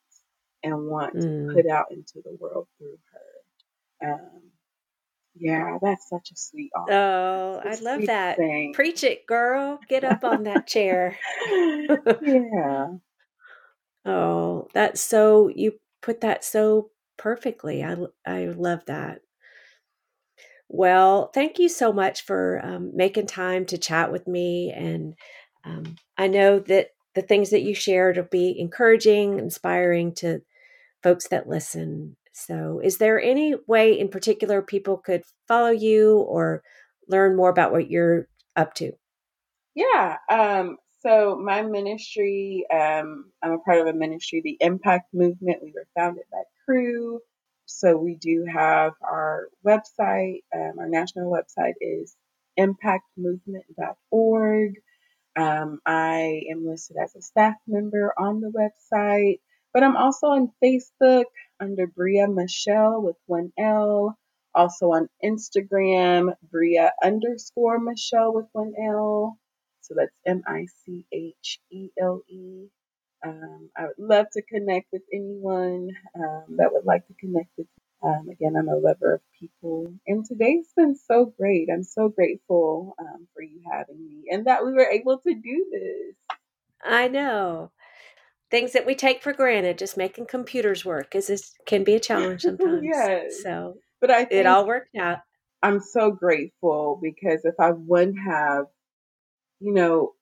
and 0.63 0.87
want 0.87 1.15
mm. 1.15 1.21
to 1.49 1.55
put 1.55 1.71
out 1.71 1.91
into 1.91 2.23
the 2.25 2.37
world 2.41 2.69
through 2.79 2.99
her. 3.13 3.34
Um, 4.05 4.53
yeah, 5.37 5.79
that's 5.83 6.09
such 6.09 6.31
a 6.33 6.37
sweet 6.37 6.71
offer. 6.77 6.93
Oh, 6.93 7.61
I 7.65 7.75
love 7.77 8.07
that. 8.07 8.37
Thing. 8.37 8.73
Preach 8.73 9.03
it, 9.03 9.27
girl. 9.27 9.81
Get 9.89 10.05
up 10.05 10.25
on 10.25 10.45
that 10.45 10.67
chair. 10.67 11.19
yeah. 12.23 12.89
Oh, 14.07 14.69
that's 14.75 15.01
so 15.01 15.49
you 15.49 15.81
put 16.03 16.21
that 16.21 16.45
so 16.45 16.91
perfectly. 17.17 17.83
I 17.83 17.97
I 18.27 18.47
love 18.47 18.85
that. 18.87 19.23
Well, 20.69 21.31
thank 21.35 21.59
you 21.59 21.69
so 21.69 21.93
much 21.93 22.25
for 22.25 22.61
um, 22.65 22.97
making 22.97 23.27
time 23.27 23.67
to 23.67 23.79
chat 23.79 24.13
with 24.13 24.27
me, 24.27 24.73
and 24.73 25.15
um, 25.65 25.97
I 26.17 26.29
know 26.29 26.59
that 26.61 26.91
the 27.15 27.23
things 27.23 27.51
that 27.51 27.63
you 27.63 27.75
shared 27.75 28.17
will 28.17 28.25
be 28.25 28.59
encouraging, 28.59 29.39
inspiring 29.39 30.15
to 30.17 30.43
folks 31.03 31.29
that 31.29 31.49
listen. 31.49 32.17
So, 32.37 32.81
is 32.83 32.99
there 32.99 33.21
any 33.21 33.55
way 33.69 33.97
in 33.99 34.09
particular 34.09 34.61
people 34.61 34.99
could 34.99 35.23
follow 35.47 35.71
you 35.71 36.19
or 36.19 36.65
learn 37.09 37.37
more 37.37 37.49
about 37.49 37.71
what 37.71 37.89
you're 37.89 38.27
up 38.57 38.75
to? 38.75 38.91
Yeah. 39.77 40.17
Um, 40.29 40.79
so, 41.01 41.39
my 41.41 41.63
ministry, 41.63 42.67
um, 42.73 43.31
I'm 43.41 43.53
a 43.53 43.61
part 43.61 43.79
of 43.79 43.87
a 43.87 43.93
ministry, 43.93 44.41
the 44.43 44.57
Impact 44.61 45.15
Movement. 45.15 45.63
We 45.63 45.71
were 45.73 45.87
founded 45.95 46.25
by 46.33 46.43
Cru. 46.65 47.21
So, 47.67 47.97
we 47.97 48.17
do 48.17 48.45
have 48.53 48.95
our 49.01 49.49
website. 49.65 50.43
Um, 50.53 50.81
our 50.81 50.89
national 50.89 51.31
website 51.31 51.75
is 51.81 52.17
impactmovement.org. 52.59 54.75
Um, 55.37 55.81
I 55.87 56.43
am 56.51 56.67
listed 56.67 56.97
as 56.97 57.15
a 57.15 57.23
staff 57.23 57.55
member 57.69 58.13
on 58.19 58.41
the 58.41 58.51
website, 58.51 59.39
but 59.75 59.85
I'm 59.85 59.97
also 59.97 60.29
on 60.29 60.53
Facebook 60.65 61.27
under 61.61 61.89
Bria 61.89 62.29
Michelle 62.29 63.03
with 63.03 63.17
one 63.27 63.53
L. 63.59 64.19
Also 64.55 64.93
on 64.93 65.09
Instagram, 65.25 66.35
Bria 66.53 66.93
underscore 67.05 67.81
Michelle 67.81 68.35
with 68.35 68.47
one 68.53 68.75
L. 68.81 69.39
So 69.83 69.95
that's 69.97 70.13
M 70.27 70.45
I 70.49 70.67
C 70.87 71.07
H 71.13 71.61
E 71.73 71.91
L 72.01 72.23
E. 72.29 72.69
Um, 73.27 73.71
I 73.77 73.85
would 73.87 73.99
love 73.99 74.27
to 74.35 74.43
connect 74.43 74.89
with 74.93 75.03
anyone 75.13 75.91
um, 76.17 76.45
that 76.59 76.73
would 76.73 76.87
like 76.87 77.07
to 77.09 77.15
connect 77.21 77.51
with 77.59 77.69
me. 77.69 78.11
Um, 78.11 78.31
again, 78.31 78.57
I'm 78.57 78.69
a 78.69 78.77
lover 78.77 79.15
of 79.15 79.23
people. 79.41 79.95
And 80.07 80.27
today's 80.27 80.69
been 80.77 80.97
so 80.97 81.27
great. 81.39 81.69
I'm 81.73 81.85
so 81.85 82.09
grateful 82.11 82.95
um, 82.99 83.29
for 83.35 83.43
you 83.43 83.63
having 83.71 84.05
me 84.05 84.25
and 84.31 84.47
that 84.47 84.65
we 84.65 84.73
were 84.73 84.89
able 84.91 85.19
to 85.19 85.35
do 85.35 85.67
this. 85.73 86.17
I 86.85 87.09
know 87.09 87.73
things 88.51 88.73
that 88.73 88.87
we 88.87 88.95
take 88.95 89.23
for 89.23 89.33
granted, 89.33 89.79
just 89.79 89.97
making 89.97 90.27
computers 90.27 90.85
work, 90.85 91.15
is 91.15 91.27
this 91.27 91.55
can 91.67 91.85
be 91.85 91.95
a 91.95 92.01
challenge 92.01 92.43
sometimes. 92.43 92.83
yes. 92.83 93.43
So, 93.43 93.75
but 94.01 94.11
I 94.11 94.27
it 94.31 94.47
all 94.47 94.67
worked 94.67 94.95
out. 94.97 95.19
I'm 95.63 95.81
so 95.81 96.11
grateful 96.11 96.99
because 97.03 97.45
if 97.45 97.55
I 97.59 97.71
wouldn't 97.71 98.19
have, 98.19 98.67
you 99.61 99.73
know, 99.73 100.13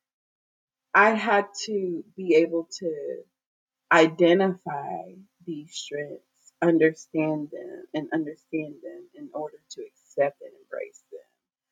I 0.95 1.11
had 1.11 1.47
to 1.67 2.05
be 2.17 2.37
able 2.37 2.69
to 2.79 3.23
identify 3.91 5.15
these 5.45 5.75
strengths, 5.75 6.53
understand 6.63 7.49
them, 7.51 7.85
and 7.93 8.09
understand 8.13 8.75
them 8.83 9.09
in 9.15 9.31
order 9.35 9.57
to 9.71 9.83
accept 9.83 10.41
and 10.43 10.51
embrace 10.63 11.03
them. 11.11 11.21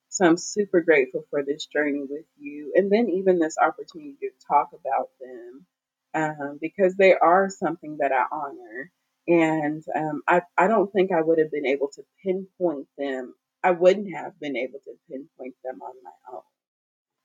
So 0.08 0.26
I'm 0.26 0.36
super 0.36 0.80
grateful 0.80 1.24
for 1.30 1.44
this 1.44 1.66
journey 1.66 2.04
with 2.08 2.26
you, 2.36 2.72
and 2.74 2.90
then 2.90 3.08
even 3.08 3.38
this 3.38 3.56
opportunity 3.56 4.16
to 4.20 4.46
talk 4.48 4.70
about 4.72 5.10
them 5.20 5.66
um, 6.14 6.58
because 6.60 6.94
they 6.96 7.14
are 7.14 7.48
something 7.48 7.98
that 8.00 8.12
I 8.12 8.24
honor. 8.30 8.90
And 9.28 9.84
um, 9.94 10.22
I, 10.26 10.42
I 10.56 10.66
don't 10.66 10.92
think 10.92 11.12
I 11.12 11.20
would 11.20 11.38
have 11.38 11.50
been 11.50 11.66
able 11.66 11.88
to 11.94 12.02
pinpoint 12.24 12.88
them. 12.98 13.34
I 13.62 13.72
wouldn't 13.72 14.14
have 14.14 14.38
been 14.40 14.56
able 14.56 14.80
to 14.80 14.92
pinpoint 15.08 15.54
them 15.62 15.80
on 15.82 15.94
my 16.02 16.10
own. 16.32 16.42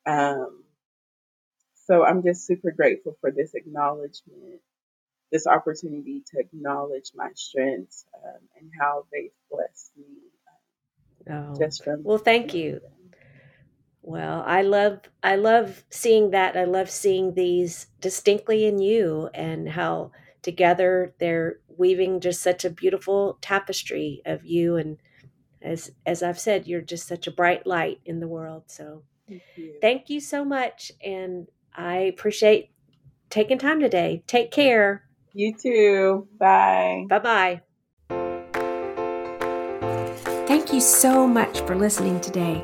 Um, 0.07 0.63
so 1.87 2.03
I'm 2.03 2.23
just 2.23 2.45
super 2.45 2.71
grateful 2.71 3.17
for 3.21 3.31
this 3.31 3.53
acknowledgement, 3.53 4.61
this 5.31 5.47
opportunity 5.47 6.23
to 6.31 6.39
acknowledge 6.39 7.11
my 7.15 7.29
strengths 7.35 8.05
um, 8.23 8.39
and 8.59 8.71
how 8.79 9.05
they've 9.11 9.31
blessed 9.49 9.91
me. 9.97 10.05
Um, 11.27 11.53
oh. 11.53 11.59
Just 11.59 11.83
from 11.83 12.03
well, 12.03 12.17
thank 12.17 12.53
you. 12.53 12.81
Them. 14.05 14.13
Well, 14.13 14.43
I 14.45 14.61
love 14.61 14.99
I 15.23 15.35
love 15.35 15.83
seeing 15.89 16.31
that. 16.31 16.55
I 16.55 16.65
love 16.65 16.89
seeing 16.89 17.33
these 17.33 17.87
distinctly 17.99 18.65
in 18.65 18.79
you 18.79 19.29
and 19.33 19.69
how 19.69 20.11
together 20.41 21.13
they're 21.19 21.59
weaving 21.67 22.19
just 22.19 22.41
such 22.41 22.63
a 22.63 22.69
beautiful 22.69 23.37
tapestry 23.41 24.21
of 24.25 24.45
you 24.45 24.77
and 24.77 24.97
as 25.61 25.91
as 26.05 26.21
I've 26.21 26.39
said, 26.39 26.67
you're 26.67 26.81
just 26.81 27.07
such 27.07 27.27
a 27.27 27.31
bright 27.31 27.65
light 27.65 27.99
in 28.05 28.19
the 28.19 28.27
world. 28.27 28.63
So 28.67 29.03
thank 29.27 29.41
you, 29.55 29.73
thank 29.81 30.09
you 30.09 30.19
so 30.19 30.45
much 30.45 30.91
and 31.03 31.47
I 31.75 31.97
appreciate 31.97 32.71
taking 33.29 33.57
time 33.57 33.79
today. 33.79 34.23
Take 34.27 34.51
care. 34.51 35.03
You 35.33 35.53
too. 35.53 36.27
Bye. 36.39 37.05
Bye-bye. 37.09 37.61
Thank 40.47 40.71
you 40.71 40.79
so 40.79 41.27
much 41.27 41.59
for 41.61 41.75
listening 41.75 42.21
today. 42.21 42.63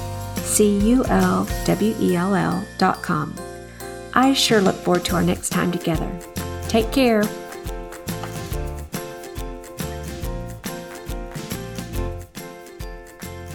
Culwell, 0.51 1.47
dot 2.77 3.01
com. 3.01 3.33
I 4.13 4.33
sure 4.33 4.61
look 4.61 4.75
forward 4.75 5.05
to 5.05 5.15
our 5.15 5.23
next 5.23 5.49
time 5.49 5.71
together. 5.71 6.11
Take 6.67 6.91
care. 6.91 7.23